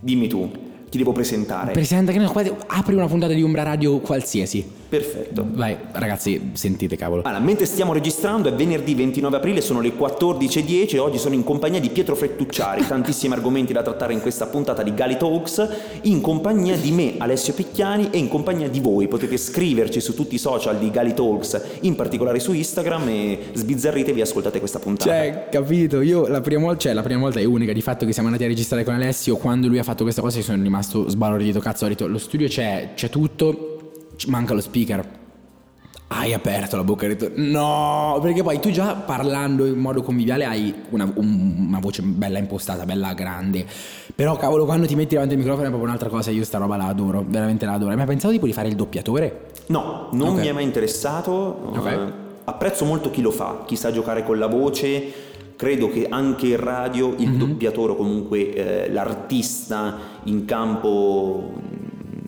Dimmi 0.00 0.28
tu, 0.28 0.50
ti 0.88 0.98
devo 0.98 1.12
presentare. 1.12 1.72
Presenta 1.72 2.12
che 2.12 2.18
ne 2.18 2.30
apri 2.66 2.94
una 2.94 3.06
puntata 3.06 3.32
di 3.32 3.42
Umbra 3.42 3.62
Radio 3.62 3.98
qualsiasi. 3.98 4.84
Perfetto. 4.88 5.44
Vai, 5.50 5.76
ragazzi, 5.92 6.50
sentite 6.52 6.96
cavolo. 6.96 7.22
Allora, 7.24 7.42
mentre 7.42 7.66
stiamo 7.66 7.92
registrando 7.92 8.48
è 8.48 8.54
venerdì 8.54 8.94
29 8.94 9.36
aprile, 9.36 9.60
sono 9.60 9.80
le 9.80 9.92
14.10 9.92 10.94
e 10.94 10.98
oggi 10.98 11.18
sono 11.18 11.34
in 11.34 11.42
compagnia 11.42 11.80
di 11.80 11.90
Pietro 11.90 12.14
Frettucciari. 12.14 12.86
Tantissimi 12.86 13.34
argomenti 13.34 13.72
da 13.72 13.82
trattare 13.82 14.12
in 14.12 14.20
questa 14.20 14.46
puntata 14.46 14.84
di 14.84 14.94
Gali 14.94 15.16
Talks, 15.16 15.68
in 16.02 16.20
compagnia 16.20 16.76
di 16.76 16.92
me, 16.92 17.14
Alessio 17.18 17.52
Picchiani, 17.52 18.10
e 18.12 18.18
in 18.18 18.28
compagnia 18.28 18.68
di 18.68 18.78
voi. 18.78 19.08
Potete 19.08 19.36
scriverci 19.36 20.00
su 20.00 20.14
tutti 20.14 20.36
i 20.36 20.38
social 20.38 20.78
di 20.78 20.88
Gali 20.90 21.14
Talks, 21.14 21.78
in 21.80 21.96
particolare 21.96 22.38
su 22.38 22.52
Instagram, 22.52 23.08
e 23.08 23.38
sbizzarritevi 23.54 24.20
e 24.20 24.22
ascoltate 24.22 24.60
questa 24.60 24.78
puntata. 24.78 25.10
Cioè, 25.10 25.48
capito, 25.50 26.00
io 26.00 26.28
la 26.28 26.40
prima 26.40 26.62
volta, 26.62 26.78
cioè 26.78 26.92
la 26.92 27.02
prima 27.02 27.18
volta 27.18 27.40
è 27.40 27.44
unica 27.44 27.72
di 27.72 27.82
fatto 27.82 28.06
che 28.06 28.12
siamo 28.12 28.28
andati 28.28 28.44
a 28.44 28.48
registrare 28.48 28.84
con 28.84 28.94
Alessio, 28.94 29.36
quando 29.36 29.66
lui 29.66 29.80
ha 29.80 29.82
fatto 29.82 30.04
questa 30.04 30.22
cosa 30.22 30.38
io 30.38 30.44
sono 30.44 30.62
rimasto 30.62 30.75
sbalordito, 30.82 31.60
cazzo, 31.60 31.84
ho 31.84 31.88
detto, 31.88 32.06
lo 32.06 32.18
studio 32.18 32.48
c'è, 32.48 32.92
c'è 32.94 33.08
tutto 33.08 33.76
manca 34.26 34.54
lo 34.54 34.60
speaker. 34.60 35.24
Hai 36.08 36.32
aperto 36.32 36.76
la 36.76 36.84
bocca 36.84 37.04
e 37.04 37.08
hai 37.08 37.16
detto 37.16 37.32
no, 37.34 38.16
perché 38.22 38.44
poi 38.44 38.60
tu 38.60 38.70
già 38.70 38.94
parlando 38.94 39.66
in 39.66 39.76
modo 39.76 40.02
conviviale 40.02 40.44
hai 40.44 40.72
una, 40.90 41.10
un, 41.16 41.66
una 41.66 41.80
voce 41.80 42.02
bella 42.02 42.38
impostata, 42.38 42.84
bella 42.84 43.12
grande. 43.12 43.66
Però 44.14 44.36
cavolo, 44.36 44.64
quando 44.66 44.86
ti 44.86 44.94
metti 44.94 45.14
davanti 45.14 45.34
al 45.34 45.40
microfono 45.40 45.66
è 45.66 45.68
proprio 45.70 45.88
un'altra 45.88 46.08
cosa, 46.08 46.30
io 46.30 46.44
sta 46.44 46.58
roba 46.58 46.76
la 46.76 46.86
adoro, 46.86 47.24
veramente 47.26 47.66
la 47.66 47.72
adoro. 47.72 47.90
Hai 47.90 47.96
mai 47.96 48.06
pensato 48.06 48.32
tipo 48.32 48.46
di 48.46 48.52
fare 48.52 48.68
il 48.68 48.76
doppiatore? 48.76 49.50
No, 49.66 50.08
non 50.12 50.28
okay. 50.28 50.42
mi 50.42 50.46
è 50.46 50.52
mai 50.52 50.62
interessato. 50.62 51.72
Okay. 51.74 51.96
Uh, 51.96 52.12
apprezzo 52.44 52.84
molto 52.84 53.10
chi 53.10 53.20
lo 53.20 53.32
fa, 53.32 53.64
chi 53.66 53.74
sa 53.74 53.90
giocare 53.90 54.22
con 54.22 54.38
la 54.38 54.46
voce. 54.46 55.12
Credo 55.56 55.88
che 55.88 56.06
anche 56.08 56.48
in 56.48 56.60
radio 56.60 57.14
il 57.16 57.28
mm-hmm. 57.28 57.38
doppiatore 57.38 57.92
o 57.92 57.96
comunque 57.96 58.52
eh, 58.52 58.92
l'artista 58.92 59.98
in 60.24 60.44
campo 60.44 61.54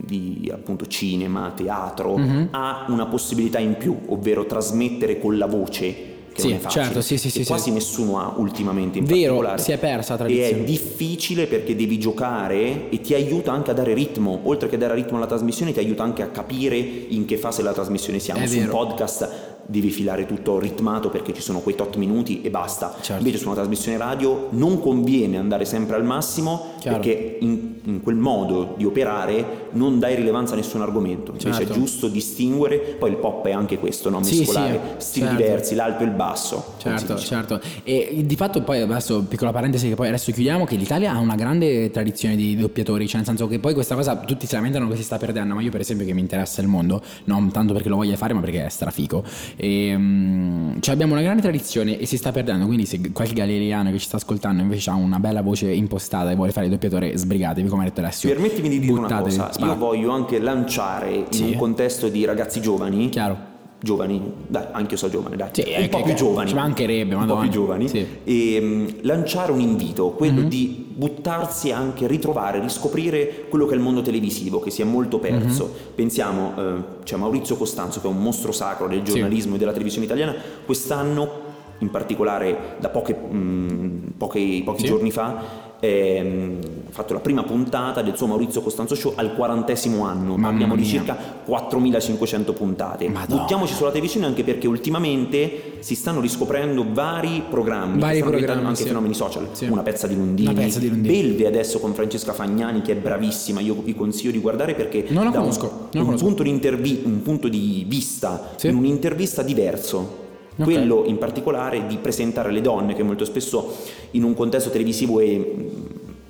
di 0.08 0.50
appunto 0.52 0.86
cinema, 0.86 1.52
teatro, 1.54 2.16
mm-hmm. 2.16 2.46
ha 2.52 2.86
una 2.88 3.06
possibilità 3.06 3.58
in 3.58 3.76
più, 3.76 3.96
ovvero 4.06 4.46
trasmettere 4.46 5.18
con 5.20 5.36
la 5.36 5.46
voce 5.46 6.16
che 6.38 6.42
sì, 6.42 6.48
non 6.48 6.56
è 6.56 6.60
facile. 6.60 6.84
Certo, 6.84 7.00
sì, 7.00 7.18
sì, 7.18 7.30
sì, 7.30 7.44
quasi 7.44 7.70
nessuno 7.70 8.18
ha 8.18 8.34
ultimamente 8.36 8.98
in 8.98 9.04
Vero, 9.04 9.42
si 9.58 9.72
è 9.72 9.78
persa 9.78 10.12
la 10.12 10.18
tradizione. 10.18 10.50
E 10.50 10.60
è 10.60 10.64
difficile 10.64 11.46
perché 11.46 11.74
devi 11.74 11.98
giocare 11.98 12.88
e 12.88 13.00
ti 13.00 13.14
aiuta 13.14 13.52
anche 13.52 13.72
a 13.72 13.74
dare 13.74 13.94
ritmo, 13.94 14.40
oltre 14.44 14.68
che 14.68 14.78
dare 14.78 14.94
ritmo 14.94 15.16
alla 15.16 15.26
trasmissione 15.26 15.72
ti 15.72 15.80
aiuta 15.80 16.02
anche 16.02 16.22
a 16.22 16.28
capire 16.28 16.76
in 16.76 17.24
che 17.24 17.36
fase 17.36 17.62
della 17.62 17.74
trasmissione 17.74 18.18
siamo. 18.18 18.40
È 18.40 18.46
Su 18.46 18.58
vero. 18.58 18.64
un 18.64 18.70
podcast 18.70 19.56
devi 19.70 19.90
filare 19.90 20.24
tutto 20.24 20.58
ritmato 20.58 21.10
perché 21.10 21.34
ci 21.34 21.42
sono 21.42 21.60
quei 21.60 21.74
tot 21.74 21.96
minuti 21.96 22.40
e 22.40 22.48
basta. 22.48 22.94
Certo. 23.00 23.22
Invece 23.22 23.36
su 23.36 23.46
una 23.46 23.56
trasmissione 23.56 23.98
radio 23.98 24.48
non 24.52 24.80
conviene 24.80 25.36
andare 25.36 25.66
sempre 25.66 25.96
al 25.96 26.04
massimo 26.04 26.72
Chiaro. 26.78 26.96
perché 26.98 27.36
in, 27.40 27.74
in, 27.84 28.02
quel 28.02 28.16
modo 28.16 28.74
di 28.78 28.86
operare 28.86 29.67
non 29.72 29.98
dai 29.98 30.14
rilevanza 30.14 30.54
a 30.54 30.56
nessun 30.56 30.82
argomento. 30.82 31.32
Invece 31.32 31.52
certo. 31.52 31.72
è 31.72 31.74
giusto 31.74 32.08
distinguere, 32.08 32.78
poi 32.98 33.10
il 33.10 33.16
pop 33.16 33.46
è 33.46 33.52
anche 33.52 33.78
questo, 33.78 34.10
no? 34.10 34.20
mescolare 34.20 34.80
sì, 34.98 35.04
sì, 35.04 35.08
stili 35.08 35.26
certo. 35.26 35.42
diversi, 35.42 35.74
l'alto 35.74 36.02
e 36.02 36.06
il 36.06 36.12
basso. 36.12 36.74
Certo, 36.78 37.16
certo. 37.16 37.60
E 37.82 38.22
di 38.24 38.36
fatto 38.36 38.62
poi 38.62 38.80
adesso 38.80 39.22
piccola 39.24 39.52
parentesi 39.52 39.88
che 39.88 39.94
poi 39.94 40.08
adesso 40.08 40.32
chiudiamo 40.32 40.64
che 40.64 40.76
l'Italia 40.76 41.12
ha 41.12 41.18
una 41.18 41.34
grande 41.34 41.90
tradizione 41.90 42.36
di 42.36 42.56
doppiatori, 42.56 43.06
cioè 43.06 43.16
nel 43.16 43.26
senso 43.26 43.46
che 43.46 43.58
poi 43.58 43.74
questa 43.74 43.94
cosa 43.94 44.16
tutti 44.16 44.46
si 44.46 44.54
lamentano 44.54 44.88
che 44.88 44.96
si 44.96 45.02
sta 45.02 45.16
perdendo, 45.16 45.54
ma 45.54 45.60
io 45.60 45.70
per 45.70 45.80
esempio 45.80 46.06
che 46.06 46.12
mi 46.12 46.20
interessa 46.20 46.60
il 46.60 46.68
mondo, 46.68 47.02
non 47.24 47.50
tanto 47.50 47.72
perché 47.72 47.88
lo 47.88 47.96
voglia 47.96 48.16
fare, 48.16 48.34
ma 48.34 48.40
perché 48.40 48.66
è 48.66 48.68
strafico. 48.68 49.24
E, 49.56 49.94
um, 49.94 50.80
cioè 50.80 50.94
abbiamo 50.94 51.12
una 51.12 51.22
grande 51.22 51.42
tradizione 51.42 51.98
e 51.98 52.06
si 52.06 52.16
sta 52.16 52.32
perdendo, 52.32 52.66
quindi 52.66 52.86
se 52.86 53.12
qualche 53.12 53.34
galileano 53.34 53.90
che 53.90 53.98
ci 53.98 54.06
sta 54.06 54.16
ascoltando 54.16 54.62
invece 54.62 54.90
ha 54.90 54.94
una 54.94 55.18
bella 55.18 55.42
voce 55.42 55.70
impostata 55.72 56.30
e 56.30 56.34
vuole 56.34 56.52
fare 56.52 56.66
il 56.66 56.72
doppiatore, 56.72 57.16
sbrigatevi 57.16 57.68
come 57.68 57.82
ha 57.82 57.84
detto 57.86 58.00
Alessio. 58.00 58.28
Permettimi 58.30 58.68
di 58.68 58.78
dire 58.80 58.92
Buttatevi, 58.92 59.34
una 59.34 59.46
cosa, 59.46 59.57
io 59.58 59.76
voglio 59.76 60.10
anche 60.10 60.38
lanciare 60.38 61.26
sì. 61.30 61.42
in 61.42 61.48
un 61.52 61.56
contesto 61.56 62.08
di 62.08 62.24
ragazzi 62.24 62.60
giovani. 62.60 63.08
Chiaro 63.08 63.56
giovani, 63.80 64.32
dai, 64.46 64.66
anche 64.72 64.92
io 64.94 64.96
so 64.98 65.08
giovane, 65.08 65.36
dai, 65.36 65.50
sì, 65.52 65.64
un 65.78 65.88
po' 65.88 66.02
più 66.02 66.14
giovani, 66.14 66.48
ci 66.48 66.54
mancherebbe, 66.54 67.14
un 67.14 67.26
po' 67.26 67.38
più 67.38 67.48
giovani, 67.48 67.88
sì. 67.88 68.06
e 68.24 68.58
um, 68.60 68.92
lanciare 69.02 69.52
un 69.52 69.60
invito, 69.60 70.10
quello 70.10 70.40
mm-hmm. 70.40 70.48
di 70.48 70.86
buttarsi 70.94 71.70
anche, 71.70 72.08
ritrovare, 72.08 72.60
riscoprire 72.60 73.46
quello 73.48 73.66
che 73.66 73.74
è 73.74 73.76
il 73.76 73.82
mondo 73.82 74.02
televisivo, 74.02 74.58
che 74.58 74.70
si 74.70 74.82
è 74.82 74.84
molto 74.84 75.20
perso. 75.20 75.66
Mm-hmm. 75.66 75.94
Pensiamo, 75.94 76.52
eh, 76.56 76.74
c'è 77.04 77.16
Maurizio 77.16 77.56
Costanzo, 77.56 78.00
che 78.00 78.08
è 78.08 78.10
un 78.10 78.20
mostro 78.20 78.50
sacro 78.50 78.88
del 78.88 79.02
giornalismo 79.02 79.50
sì. 79.50 79.56
e 79.56 79.58
della 79.58 79.72
televisione 79.72 80.06
italiana, 80.06 80.34
quest'anno, 80.66 81.46
in 81.78 81.90
particolare 81.90 82.76
da 82.80 82.88
poche, 82.88 83.14
mh, 83.14 83.36
mm, 83.36 83.98
pochi, 84.16 84.62
pochi 84.64 84.84
giorni 84.84 85.12
fa, 85.12 85.76
ehm, 85.78 86.58
fatto 86.90 87.12
la 87.12 87.20
prima 87.20 87.42
puntata 87.42 88.02
del 88.02 88.16
suo 88.16 88.26
Maurizio 88.26 88.60
Costanzo 88.60 88.94
Show 88.94 89.12
al 89.16 89.34
quarantesimo 89.34 90.04
anno, 90.04 90.36
Mamma 90.36 90.66
mia. 90.66 90.76
di 90.76 90.84
circa 90.84 91.16
4500 91.44 92.52
puntate. 92.52 93.08
Madonna. 93.08 93.42
Buttiamoci 93.42 93.74
sulla 93.74 93.90
televisione 93.90 94.26
anche 94.26 94.42
perché 94.42 94.66
ultimamente 94.66 95.76
si 95.80 95.94
stanno 95.94 96.20
riscoprendo 96.20 96.84
vari 96.90 97.42
programmi, 97.48 98.00
vari 98.00 98.20
programmi 98.20 98.64
anche 98.64 98.82
sì. 98.82 98.86
fenomeni 98.86 99.14
social, 99.14 99.48
sì. 99.52 99.66
una 99.66 99.82
pezza 99.82 100.06
di 100.06 100.16
Lundini, 100.16 100.50
una 100.50 100.60
pezza 100.60 100.78
di 100.78 100.88
Lundini. 100.88 101.20
Belve 101.20 101.46
adesso 101.46 101.78
con 101.78 101.94
Francesca 101.94 102.32
Fagnani 102.32 102.82
che 102.82 102.92
è 102.92 102.96
bravissima, 102.96 103.60
io 103.60 103.74
vi 103.82 103.94
consiglio 103.94 104.32
di 104.32 104.38
guardare 104.38 104.74
perché 104.74 105.04
non 105.08 105.24
la 105.24 105.30
conosco, 105.30 105.88
un, 105.92 106.00
non 106.00 106.08
un, 106.08 106.16
punto 106.16 106.42
intervi- 106.44 107.02
un, 107.04 107.22
punto 107.22 107.48
di 107.48 107.84
vista 107.86 108.52
sì. 108.56 108.68
in 108.68 108.76
un'intervista 108.76 109.42
diverso 109.42 110.26
Okay. 110.58 110.74
quello 110.74 111.04
in 111.06 111.18
particolare 111.18 111.86
di 111.86 111.98
presentare 111.98 112.50
le 112.50 112.60
donne 112.60 112.92
che 112.92 113.04
molto 113.04 113.24
spesso 113.24 113.76
in 114.12 114.24
un 114.24 114.34
contesto 114.34 114.70
televisivo 114.70 115.20
e 115.20 115.70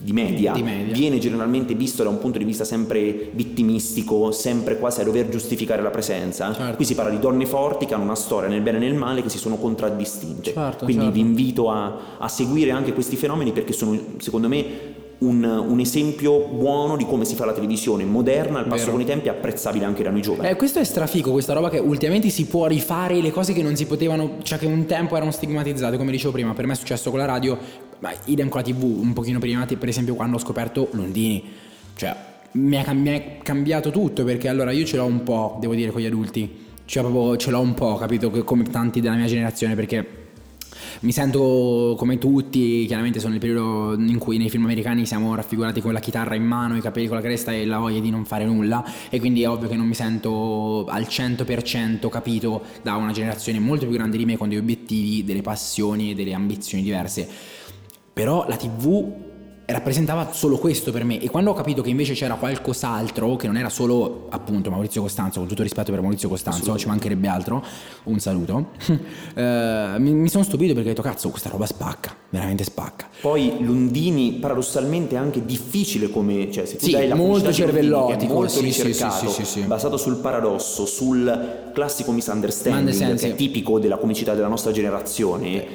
di 0.00 0.12
media, 0.12 0.52
di 0.52 0.62
media, 0.62 0.94
viene 0.94 1.18
generalmente 1.18 1.74
visto 1.74 2.04
da 2.04 2.08
un 2.08 2.18
punto 2.18 2.38
di 2.38 2.44
vista 2.44 2.64
sempre 2.64 3.30
vittimistico, 3.32 4.30
sempre 4.30 4.78
quasi 4.78 5.00
a 5.00 5.04
dover 5.04 5.28
giustificare 5.28 5.82
la 5.82 5.90
presenza. 5.90 6.54
Certo. 6.54 6.76
Qui 6.76 6.84
si 6.84 6.94
parla 6.94 7.10
di 7.10 7.18
donne 7.18 7.46
forti 7.46 7.84
che 7.84 7.94
hanno 7.94 8.04
una 8.04 8.14
storia 8.14 8.48
nel 8.48 8.60
bene 8.60 8.76
e 8.78 8.80
nel 8.80 8.94
male 8.94 9.22
che 9.22 9.28
si 9.28 9.38
sono 9.38 9.56
contraddistinte. 9.56 10.52
Certo, 10.52 10.84
Quindi 10.84 11.04
certo. 11.04 11.18
vi 11.18 11.26
invito 11.26 11.70
a, 11.70 12.16
a 12.18 12.28
seguire 12.28 12.70
anche 12.70 12.92
questi 12.92 13.16
fenomeni 13.16 13.52
perché 13.52 13.72
sono 13.72 13.98
secondo 14.18 14.48
me 14.48 14.96
un, 15.18 15.42
un, 15.42 15.80
esempio 15.80 16.46
buono 16.46 16.96
di 16.96 17.04
come 17.04 17.24
si 17.24 17.34
fa 17.34 17.44
la 17.44 17.52
televisione 17.52 18.04
moderna, 18.04 18.60
al 18.60 18.66
passo 18.66 18.84
Vero. 18.84 18.92
con 18.92 19.00
i 19.00 19.04
tempi, 19.04 19.28
apprezzabile 19.28 19.84
anche 19.84 20.02
da 20.02 20.10
noi 20.10 20.22
giovani. 20.22 20.48
Eh, 20.48 20.54
questo 20.56 20.78
è 20.78 20.84
strafico, 20.84 21.32
questa 21.32 21.54
roba 21.54 21.70
che 21.70 21.78
ultimamente 21.78 22.28
si 22.28 22.46
può 22.46 22.66
rifare 22.66 23.20
le 23.20 23.32
cose 23.32 23.52
che 23.52 23.62
non 23.62 23.74
si 23.74 23.86
potevano, 23.86 24.36
cioè 24.42 24.58
che 24.58 24.66
un 24.66 24.86
tempo 24.86 25.16
erano 25.16 25.32
stigmatizzate, 25.32 25.96
come 25.96 26.12
dicevo 26.12 26.32
prima, 26.32 26.54
per 26.54 26.66
me 26.66 26.74
è 26.74 26.76
successo 26.76 27.10
con 27.10 27.18
la 27.18 27.24
radio, 27.24 27.58
ma 28.00 28.12
idem 28.24 28.48
con 28.48 28.60
la 28.60 28.66
tv, 28.66 28.82
un 28.82 29.12
pochino 29.12 29.38
prima, 29.38 29.64
per 29.66 29.88
esempio 29.88 30.14
quando 30.14 30.36
ho 30.36 30.40
scoperto 30.40 30.88
Londini, 30.92 31.44
cioè 31.94 32.16
mi 32.52 32.76
è, 32.76 33.38
cambiato 33.42 33.90
tutto 33.90 34.24
perché 34.24 34.48
allora 34.48 34.70
io 34.70 34.84
ce 34.84 34.96
l'ho 34.96 35.04
un 35.04 35.22
po', 35.22 35.58
devo 35.60 35.74
dire, 35.74 35.90
con 35.90 36.00
gli 36.00 36.06
adulti, 36.06 36.66
cioè 36.84 37.02
proprio 37.02 37.36
ce 37.36 37.50
l'ho 37.50 37.60
un 37.60 37.74
po', 37.74 37.96
capito, 37.96 38.30
come 38.30 38.64
tanti 38.64 39.00
della 39.00 39.16
mia 39.16 39.26
generazione 39.26 39.74
perché 39.74 40.26
mi 41.00 41.12
sento 41.12 41.94
come 41.96 42.18
tutti, 42.18 42.84
chiaramente 42.86 43.20
sono 43.20 43.32
nel 43.32 43.40
periodo 43.40 43.94
in 43.94 44.18
cui 44.18 44.36
nei 44.36 44.50
film 44.50 44.64
americani 44.64 45.06
siamo 45.06 45.34
raffigurati 45.34 45.80
con 45.80 45.92
la 45.92 46.00
chitarra 46.00 46.34
in 46.34 46.44
mano, 46.44 46.76
i 46.76 46.80
capelli 46.80 47.06
con 47.06 47.16
la 47.16 47.22
cresta 47.22 47.52
e 47.52 47.64
la 47.64 47.78
voglia 47.78 48.00
di 48.00 48.10
non 48.10 48.24
fare 48.24 48.44
nulla 48.44 48.84
e 49.08 49.20
quindi 49.20 49.42
è 49.42 49.48
ovvio 49.48 49.68
che 49.68 49.76
non 49.76 49.86
mi 49.86 49.94
sento 49.94 50.86
al 50.86 51.02
100% 51.02 52.08
capito 52.08 52.62
da 52.82 52.96
una 52.96 53.12
generazione 53.12 53.60
molto 53.60 53.86
più 53.86 53.94
grande 53.94 54.16
di 54.16 54.24
me 54.24 54.36
con 54.36 54.48
degli 54.48 54.58
obiettivi, 54.58 55.24
delle 55.24 55.42
passioni 55.42 56.10
e 56.10 56.14
delle 56.14 56.34
ambizioni 56.34 56.82
diverse. 56.82 57.28
Però 58.18 58.46
la 58.48 58.56
TV 58.56 59.12
rappresentava 59.66 60.32
solo 60.32 60.58
questo 60.58 60.90
per 60.90 61.04
me. 61.04 61.20
E 61.20 61.30
quando 61.30 61.50
ho 61.50 61.54
capito 61.54 61.82
che 61.82 61.90
invece 61.90 62.14
c'era 62.14 62.34
qualcos'altro 62.34 63.36
che 63.36 63.46
non 63.46 63.56
era 63.56 63.68
solo 63.68 64.26
appunto 64.30 64.70
Maurizio 64.70 65.02
Costanzo 65.02 65.38
con 65.38 65.46
tutto 65.48 65.62
rispetto 65.62 65.92
per 65.92 66.00
Maurizio 66.00 66.28
Costanzo 66.28 66.76
ci 66.76 66.88
mancherebbe 66.88 67.28
altro 67.28 67.64
un 68.04 68.18
saluto. 68.18 68.70
Eh, 69.38 69.94
mi, 69.98 70.12
mi, 70.12 70.28
sono 70.28 70.42
stupito 70.42 70.72
perché 70.72 70.88
ho 70.88 70.92
detto 70.92 71.02
cazzo 71.02 71.28
questa 71.28 71.48
roba 71.48 71.64
spacca 71.64 72.12
veramente 72.30 72.64
spacca. 72.64 73.06
Poi 73.20 73.58
Lundini 73.60 74.32
paradossalmente 74.40 75.14
è 75.14 75.18
anche 75.18 75.44
difficile 75.44 76.10
come 76.10 76.50
cioè 76.50 76.64
se 76.64 76.76
tu 76.76 76.86
sì, 76.86 76.90
dai 76.92 77.06
la 77.06 77.14
molto 77.14 77.52
cervellotico 77.52 78.32
molto 78.32 78.54
sì, 78.54 78.62
ricercato 78.62 79.28
sì, 79.28 79.44
sì, 79.44 79.60
basato 79.60 79.96
sul 79.96 80.16
paradosso 80.16 80.86
sul 80.86 81.70
classico 81.72 82.10
misunderstanding 82.10 83.16
che 83.16 83.28
è 83.28 83.34
tipico 83.36 83.78
della 83.78 83.98
comicità 83.98 84.34
della 84.34 84.48
nostra 84.48 84.72
generazione 84.72 85.56
okay 85.56 85.66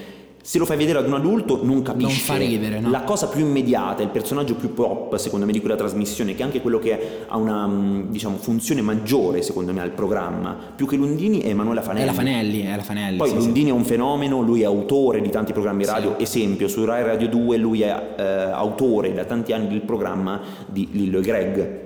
se 0.46 0.58
lo 0.58 0.66
fai 0.66 0.76
vedere 0.76 1.00
ad 1.00 1.08
un 1.08 1.14
adulto 1.14 1.62
non 1.64 1.82
capisce. 1.82 2.08
Non 2.10 2.18
fa 2.18 2.36
ridere, 2.36 2.82
no? 2.82 2.90
La 2.90 3.04
cosa 3.04 3.30
più 3.30 3.46
immediata, 3.46 4.04
il 4.04 4.10
personaggio 4.10 4.56
più 4.56 4.74
pop, 4.74 5.16
secondo 5.16 5.46
me, 5.46 5.54
di 5.54 5.62
quella 5.62 5.78
trasmissione, 5.78 6.36
che 6.36 6.42
è 6.42 6.44
anche 6.44 6.60
quello 6.60 6.80
che 6.80 7.24
ha 7.26 7.38
una 7.38 7.66
mm, 7.66 8.10
diciamo, 8.10 8.36
funzione 8.36 8.82
maggiore, 8.82 9.42
secondo 9.42 9.72
me, 9.72 9.80
al 9.80 9.92
programma, 9.92 10.58
più 10.76 10.86
che 10.86 10.98
Lundini, 10.98 11.40
è 11.40 11.48
Emanuela 11.48 11.82
Fanelli. 11.82 12.04
È 12.04 12.06
la 12.08 12.14
Fanelli, 12.14 12.62
è 12.66 12.76
la 12.76 12.82
Fanelli. 12.82 13.18
Poi 13.18 13.30
sì, 13.30 13.36
Lundini 13.36 13.68
sì. 13.68 13.72
è 13.72 13.74
un 13.74 13.86
fenomeno, 13.86 14.42
lui 14.42 14.64
è 14.64 14.66
autore 14.66 15.22
di 15.22 15.30
tanti 15.30 15.54
programmi 15.54 15.86
radio, 15.86 16.16
sì. 16.18 16.24
esempio, 16.24 16.68
su 16.68 16.84
Rai 16.84 17.04
Radio 17.04 17.30
2 17.30 17.56
lui 17.56 17.82
è 17.84 18.16
eh, 18.18 18.24
autore 18.24 19.14
da 19.14 19.24
tanti 19.24 19.54
anni 19.54 19.70
del 19.70 19.82
programma 19.84 20.42
di 20.66 20.90
Lillo 20.92 21.20
e 21.20 21.22
Greg 21.22 21.83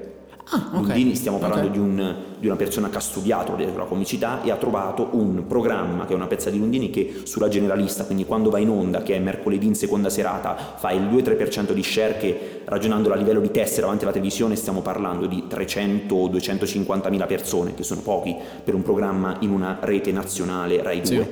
Ah, 0.50 0.68
okay. 0.68 0.80
Lundini 0.80 1.16
stiamo 1.16 1.39
parlando 1.39 1.68
okay. 1.68 1.77
di, 1.77 1.86
un, 1.86 2.16
di, 2.39 2.46
una 2.48 2.56
persona 2.56 2.89
che 2.89 2.96
ha 2.96 3.01
studiato 3.01 3.58
la 3.58 3.84
comicità 3.84 4.42
e 4.44 4.51
ha 4.51 4.56
trovato 4.56 5.10
un 5.12 5.46
programma 5.46 6.06
che 6.06 6.13
è 6.13 6.16
una 6.16 6.27
pezza 6.27 6.50
di 6.50 6.58
Lundini 6.58 6.89
che 6.89 7.22
sulla 7.24 7.50
generalista, 7.50 8.06
quindi 8.06 8.25
quando 8.25 8.50
va 8.50 8.58
in 8.58 8.70
onda, 8.70 9.04
che 9.04 9.16
è 9.16 9.20
mercoledì 9.20 9.68
in 9.68 9.75
seconda 9.75 10.10
serata, 10.10 10.56
fa 10.77 10.92
il 10.92 11.01
2-3% 11.01 11.74
di 11.74 11.84
share 11.84 12.18
che 12.18 12.62
ragionando 12.63 13.12
a 13.12 13.16
livello 13.16 13.42
di 13.42 13.51
test 13.51 13.82
davanti 13.82 14.04
alla 14.04 14.13
televisione 14.13 14.56
stiamo 14.56 14.82
parlando 14.82 15.25
di 15.25 15.44
300-250 15.50 17.10
mila 17.10 17.25
persone, 17.25 17.74
che 17.74 17.84
sono 17.84 18.00
pochi 18.00 18.34
per 18.63 18.74
un 18.74 18.84
programma 18.84 19.36
in 19.42 19.50
una 19.50 19.80
rete 19.82 20.13
nazionale 20.13 20.82
Rai 20.82 21.01
2 21.01 21.10
sì. 21.10 21.27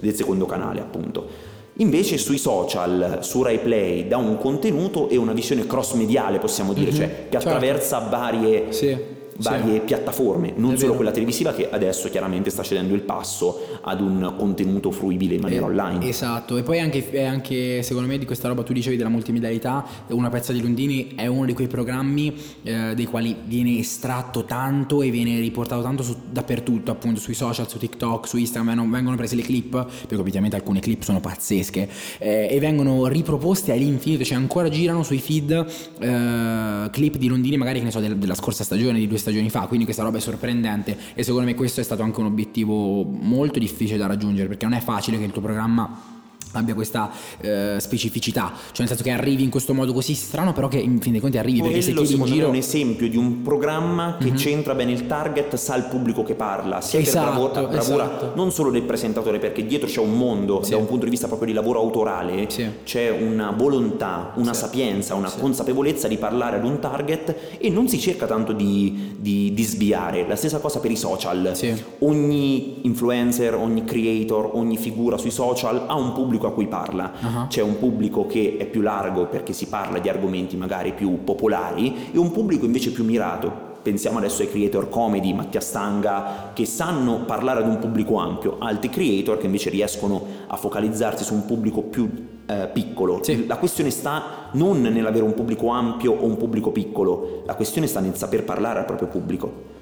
del 0.00 0.14
secondo 0.14 0.46
canale 0.46 0.80
appunto. 0.80 1.49
Invece 1.80 2.18
sui 2.18 2.38
social, 2.38 3.18
su 3.20 3.42
RaiPlay, 3.42 4.06
dà 4.06 4.16
un 4.16 4.38
contenuto 4.38 5.08
e 5.08 5.16
una 5.16 5.32
visione 5.32 5.66
cross 5.66 5.94
mediale, 5.94 6.38
possiamo 6.38 6.72
dire, 6.72 6.90
mm-hmm, 6.90 6.98
cioè 6.98 7.08
che 7.08 7.30
certo. 7.30 7.48
attraversa 7.48 7.98
varie 7.98 8.72
sì 8.72 9.18
varie 9.40 9.74
sì. 9.74 9.80
piattaforme, 9.80 10.52
non 10.56 10.76
solo 10.76 10.94
quella 10.94 11.10
televisiva 11.10 11.52
che 11.52 11.68
adesso 11.70 12.08
chiaramente 12.08 12.50
sta 12.50 12.62
cedendo 12.62 12.94
il 12.94 13.00
passo 13.00 13.78
ad 13.82 14.00
un 14.00 14.34
contenuto 14.36 14.90
fruibile 14.90 15.34
in 15.34 15.40
maniera 15.40 15.66
eh, 15.66 15.68
online. 15.68 16.08
Esatto, 16.08 16.56
e 16.56 16.62
poi 16.62 16.80
anche, 16.80 17.24
anche, 17.24 17.82
secondo 17.82 18.08
me 18.08 18.18
di 18.18 18.26
questa 18.26 18.48
roba 18.48 18.62
tu 18.62 18.72
dicevi 18.72 18.96
della 18.96 19.08
multimedialità, 19.08 19.84
una 20.08 20.28
pezza 20.28 20.52
di 20.52 20.60
Lundini 20.60 21.14
è 21.14 21.26
uno 21.26 21.46
di 21.46 21.52
quei 21.52 21.66
programmi 21.66 22.34
eh, 22.62 22.94
dei 22.94 23.06
quali 23.06 23.36
viene 23.44 23.78
estratto 23.78 24.44
tanto 24.44 25.02
e 25.02 25.10
viene 25.10 25.40
riportato 25.40 25.82
tanto 25.82 26.02
su, 26.02 26.16
dappertutto, 26.30 26.90
appunto 26.90 27.20
sui 27.20 27.34
social, 27.34 27.68
su 27.68 27.78
TikTok, 27.78 28.28
su 28.28 28.36
Instagram, 28.36 28.90
vengono 28.90 29.16
prese 29.16 29.36
le 29.36 29.42
clip, 29.42 29.70
perché 29.70 30.16
ovviamente 30.16 30.56
alcune 30.56 30.80
clip 30.80 31.02
sono 31.02 31.20
pazzesche, 31.20 31.88
eh, 32.18 32.48
e 32.50 32.58
vengono 32.58 33.06
riproposte 33.06 33.72
all'infinito, 33.72 34.24
cioè 34.24 34.36
ancora 34.36 34.68
girano 34.68 35.02
sui 35.02 35.18
feed 35.18 35.50
eh, 35.98 36.90
clip 36.90 37.16
di 37.16 37.28
Lundini 37.28 37.56
magari 37.56 37.78
che 37.78 37.84
ne 37.84 37.90
so 37.90 38.00
della 38.00 38.34
scorsa 38.34 38.64
stagione, 38.64 38.98
di 38.98 39.06
due 39.06 39.18
stagioni 39.18 39.29
stagioni 39.30 39.48
fa, 39.48 39.66
quindi 39.66 39.84
questa 39.84 40.02
roba 40.02 40.18
è 40.18 40.20
sorprendente 40.20 40.96
e 41.14 41.22
secondo 41.22 41.46
me 41.46 41.54
questo 41.54 41.80
è 41.80 41.84
stato 41.84 42.02
anche 42.02 42.20
un 42.20 42.26
obiettivo 42.26 43.04
molto 43.04 43.58
difficile 43.58 43.96
da 43.96 44.06
raggiungere 44.06 44.48
perché 44.48 44.66
non 44.66 44.74
è 44.74 44.80
facile 44.80 45.18
che 45.18 45.24
il 45.24 45.32
tuo 45.32 45.40
programma 45.40 46.18
abbia 46.52 46.74
questa 46.74 47.10
eh, 47.40 47.76
specificità, 47.78 48.52
cioè 48.54 48.78
nel 48.78 48.88
senso 48.88 49.02
che 49.02 49.10
arrivi 49.10 49.42
in 49.42 49.50
questo 49.50 49.74
modo 49.74 49.92
così 49.92 50.14
strano, 50.14 50.52
però 50.52 50.68
che 50.68 50.78
in 50.78 51.00
fin 51.00 51.12
dei 51.12 51.20
conti 51.20 51.38
arrivi 51.38 51.58
Quello, 51.58 51.74
perché 51.74 51.86
se 51.86 51.94
chiedi 51.94 52.14
in 52.14 52.24
giro 52.24 52.46
è 52.46 52.48
un 52.48 52.56
esempio 52.56 53.08
di 53.08 53.16
un 53.16 53.42
programma 53.42 54.16
che 54.18 54.26
mm-hmm. 54.26 54.36
centra 54.36 54.74
bene 54.74 54.92
il 54.92 55.06
target, 55.06 55.54
sa 55.56 55.76
il 55.76 55.84
pubblico 55.84 56.22
che 56.22 56.34
parla, 56.34 56.80
sia 56.80 56.98
esatto, 56.98 57.50
per 57.50 57.52
bravura, 57.52 57.78
bravura 57.78 58.04
esatto. 58.04 58.32
non 58.34 58.50
solo 58.50 58.70
del 58.70 58.82
presentatore, 58.82 59.38
perché 59.38 59.64
dietro 59.64 59.88
c'è 59.88 60.00
un 60.00 60.16
mondo, 60.16 60.62
sì. 60.62 60.70
da 60.70 60.76
un 60.76 60.86
punto 60.86 61.04
di 61.04 61.10
vista 61.10 61.26
proprio 61.26 61.48
di 61.48 61.54
lavoro 61.54 61.78
autorale, 61.80 62.46
sì. 62.48 62.66
c'è 62.84 63.10
una 63.10 63.50
volontà, 63.50 64.32
una 64.36 64.52
sì. 64.52 64.60
sapienza, 64.60 65.14
una 65.14 65.30
consapevolezza 65.30 66.08
di 66.08 66.16
parlare 66.16 66.56
ad 66.56 66.64
un 66.64 66.78
target 66.80 67.58
e 67.58 67.70
non 67.70 67.88
si 67.88 67.98
cerca 68.00 68.26
tanto 68.26 68.52
di, 68.52 69.14
di, 69.18 69.52
di 69.54 69.62
sviare. 69.62 70.26
La 70.26 70.36
stessa 70.36 70.58
cosa 70.58 70.80
per 70.80 70.90
i 70.90 70.96
social. 70.96 71.52
Ogni 72.00 72.86
influencer, 72.86 73.54
ogni 73.54 73.84
creator, 73.84 74.50
ogni 74.54 74.76
figura 74.76 75.16
sui 75.16 75.30
social 75.30 75.84
ha 75.86 75.94
un 75.94 76.12
pubblico 76.12 76.39
a 76.46 76.52
cui 76.52 76.66
parla 76.66 77.12
uh-huh. 77.20 77.46
c'è 77.48 77.62
un 77.62 77.78
pubblico 77.78 78.26
che 78.26 78.56
è 78.58 78.66
più 78.66 78.80
largo 78.80 79.26
perché 79.26 79.52
si 79.52 79.66
parla 79.66 79.98
di 79.98 80.08
argomenti 80.08 80.56
magari 80.56 80.92
più 80.92 81.24
popolari 81.24 82.10
e 82.12 82.18
un 82.18 82.30
pubblico 82.30 82.64
invece 82.64 82.92
più 82.92 83.04
mirato. 83.04 83.68
Pensiamo 83.82 84.18
adesso 84.18 84.42
ai 84.42 84.50
creator 84.50 84.90
comedy, 84.90 85.32
Mattia 85.32 85.60
Stanga, 85.60 86.50
che 86.52 86.66
sanno 86.66 87.24
parlare 87.24 87.60
ad 87.60 87.68
un 87.68 87.78
pubblico 87.78 88.16
ampio, 88.18 88.56
altri 88.58 88.90
creator 88.90 89.38
che 89.38 89.46
invece 89.46 89.70
riescono 89.70 90.22
a 90.46 90.56
focalizzarsi 90.56 91.24
su 91.24 91.32
un 91.32 91.46
pubblico 91.46 91.80
più 91.80 92.10
eh, 92.44 92.68
piccolo. 92.70 93.20
Sì. 93.22 93.46
La 93.46 93.56
questione 93.56 93.88
sta 93.88 94.50
non 94.52 94.82
nell'avere 94.82 95.24
un 95.24 95.32
pubblico 95.32 95.68
ampio 95.68 96.12
o 96.12 96.26
un 96.26 96.36
pubblico 96.36 96.70
piccolo, 96.72 97.42
la 97.46 97.54
questione 97.54 97.86
sta 97.86 98.00
nel 98.00 98.16
saper 98.16 98.44
parlare 98.44 98.80
al 98.80 98.84
proprio 98.84 99.08
pubblico. 99.08 99.78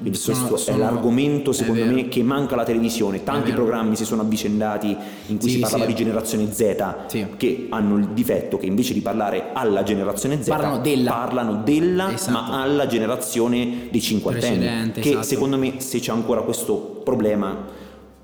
Quindi 0.00 0.18
sono, 0.18 0.48
questo 0.48 0.56
sono, 0.56 0.76
è 0.76 0.80
l'argomento 0.80 1.52
secondo 1.52 1.82
è 1.82 1.86
me 1.86 2.08
che 2.08 2.22
manca 2.22 2.54
alla 2.54 2.64
televisione. 2.64 3.22
Tanti 3.22 3.52
programmi 3.52 3.96
si 3.96 4.04
sono 4.04 4.22
avvicendati 4.22 4.96
in 5.26 5.38
cui 5.38 5.48
sì, 5.48 5.54
si 5.56 5.60
parlava 5.60 5.84
sì. 5.84 5.90
di 5.90 5.94
generazione 5.94 6.52
Z 6.52 6.94
sì. 7.06 7.26
che 7.36 7.66
hanno 7.70 7.96
il 7.98 8.08
difetto 8.08 8.56
che 8.56 8.66
invece 8.66 8.94
di 8.94 9.00
parlare 9.00 9.50
alla 9.52 9.82
generazione 9.82 10.42
Z 10.42 10.48
parlano 10.48 10.78
della, 10.78 11.12
parlano 11.12 11.62
della 11.62 12.12
esatto. 12.12 12.32
ma 12.32 12.62
alla 12.62 12.86
generazione 12.86 13.88
dei 13.90 14.00
cinquantenni. 14.00 14.92
Che 14.92 15.00
esatto. 15.00 15.22
secondo 15.22 15.58
me 15.58 15.74
se 15.78 16.00
c'è 16.00 16.12
ancora 16.12 16.42
questo 16.42 17.00
problema 17.04 17.79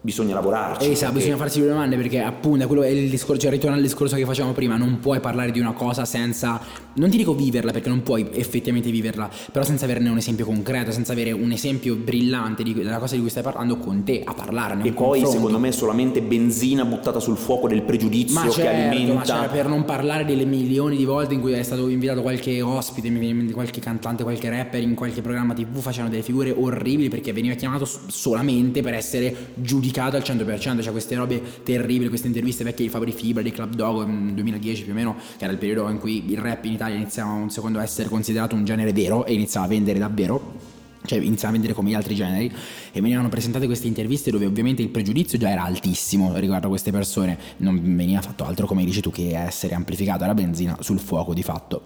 bisogna 0.06 0.34
lavorarci. 0.34 0.88
Esatto, 0.88 1.12
perché... 1.12 1.18
bisogna 1.18 1.36
farsi 1.36 1.58
due 1.58 1.68
domande 1.68 1.96
perché 1.96 2.20
appunto 2.20 2.64
quello 2.68 2.84
è 2.84 2.88
il 2.88 3.10
discorso, 3.10 3.42
cioè 3.42 3.50
ritorno 3.50 3.75
al 3.75 3.82
discorso 3.82 4.14
che 4.14 4.25
facevamo 4.25 4.54
prima, 4.54 4.76
non 4.76 5.00
puoi 5.00 5.18
parlare 5.18 5.50
di 5.50 5.58
una 5.58 5.72
cosa 5.72 6.04
senza, 6.04 6.60
non 6.94 7.10
ti 7.10 7.16
dico 7.16 7.34
viverla 7.34 7.72
perché 7.72 7.88
non 7.88 8.04
puoi 8.04 8.28
effettivamente 8.32 8.88
viverla, 8.90 9.28
però 9.50 9.64
senza 9.64 9.84
averne 9.84 10.08
un 10.08 10.16
esempio 10.16 10.44
concreto, 10.44 10.92
senza 10.92 11.10
avere 11.10 11.32
un 11.32 11.50
esempio 11.50 11.96
brillante 11.96 12.62
di, 12.62 12.72
della 12.72 12.98
cosa 12.98 13.16
di 13.16 13.20
cui 13.20 13.30
stai 13.30 13.42
parlando 13.42 13.78
con 13.78 14.04
te 14.04 14.22
a 14.25 14.32
parlarne. 14.32 14.84
E 14.84 14.92
poi 14.92 15.20
confronto. 15.20 15.30
secondo 15.30 15.58
me 15.58 15.72
solamente 15.72 16.22
benzina 16.22 16.84
buttata 16.84 17.18
sul 17.18 17.36
fuoco 17.36 17.66
del 17.66 17.82
pregiudizio 17.82 18.40
ma 18.40 18.48
certo, 18.48 18.60
che 18.60 18.68
alimenta. 18.68 19.14
Ma 19.14 19.25
cioè, 19.25 19.48
per 19.48 19.66
non 19.66 19.84
parlare 19.84 20.25
delle 20.25 20.44
milioni 20.44 20.96
di 20.96 21.04
volte 21.04 21.34
in 21.34 21.40
cui 21.40 21.52
è 21.52 21.62
stato 21.64 21.88
invitato 21.88 22.22
qualche 22.22 22.62
ospite, 22.62 23.10
qualche 23.52 23.80
cantante, 23.80 24.22
qualche 24.22 24.48
rapper 24.48 24.82
in 24.82 24.94
qualche 24.94 25.20
programma 25.20 25.52
tv 25.52 25.80
facevano 25.80 26.10
delle 26.10 26.22
figure 26.22 26.54
orribili 26.56 27.08
perché 27.08 27.32
veniva 27.32 27.54
chiamato 27.54 27.84
solamente 27.84 28.82
per 28.82 28.94
essere 28.94 29.34
giudicato 29.54 29.94
al 30.00 30.22
100% 30.22 30.44
facendo 30.44 30.82
cioè 30.82 30.92
queste 30.92 31.14
robe 31.14 31.42
terribili, 31.62 32.08
queste 32.08 32.26
interviste 32.26 32.64
vecchie 32.64 32.86
di 32.86 32.90
Fabri 32.90 33.12
Fibra, 33.12 33.42
di 33.42 33.50
Club 33.50 33.74
Dog 33.74 34.06
nel 34.06 34.34
2010 34.34 34.82
più 34.84 34.92
o 34.92 34.94
meno, 34.94 35.16
che 35.36 35.44
era 35.44 35.52
il 35.52 35.58
periodo 35.58 35.88
in 35.88 35.98
cui 35.98 36.30
il 36.30 36.38
rap 36.38 36.64
in 36.64 36.72
Italia 36.72 36.96
iniziava 36.96 37.32
un 37.32 37.50
secondo 37.50 37.78
a 37.78 37.82
essere 37.82 38.08
considerato 38.08 38.54
un 38.54 38.64
genere 38.64 38.92
vero 38.92 39.24
e 39.24 39.34
iniziava 39.34 39.66
a 39.66 39.68
vendere 39.68 39.98
davvero 39.98 40.74
cioè 41.06 41.20
iniziava 41.20 41.48
a 41.48 41.52
vendere 41.52 41.72
come 41.72 41.90
gli 41.90 41.94
altri 41.94 42.14
generi 42.14 42.52
e 42.92 43.00
venivano 43.00 43.28
presentate 43.28 43.66
queste 43.66 43.86
interviste 43.86 44.30
dove 44.30 44.44
ovviamente 44.44 44.82
il 44.82 44.88
pregiudizio 44.88 45.38
già 45.38 45.50
era 45.50 45.62
altissimo 45.62 46.36
riguardo 46.36 46.66
a 46.66 46.70
queste 46.70 46.90
persone, 46.90 47.38
non 47.58 47.80
veniva 47.96 48.20
fatto 48.20 48.44
altro 48.44 48.66
come 48.66 48.84
dici 48.84 49.00
tu 49.00 49.10
che 49.10 49.36
essere 49.36 49.74
amplificata 49.74 50.26
la 50.26 50.34
benzina 50.34 50.76
sul 50.80 50.98
fuoco 50.98 51.32
di 51.32 51.42
fatto. 51.42 51.84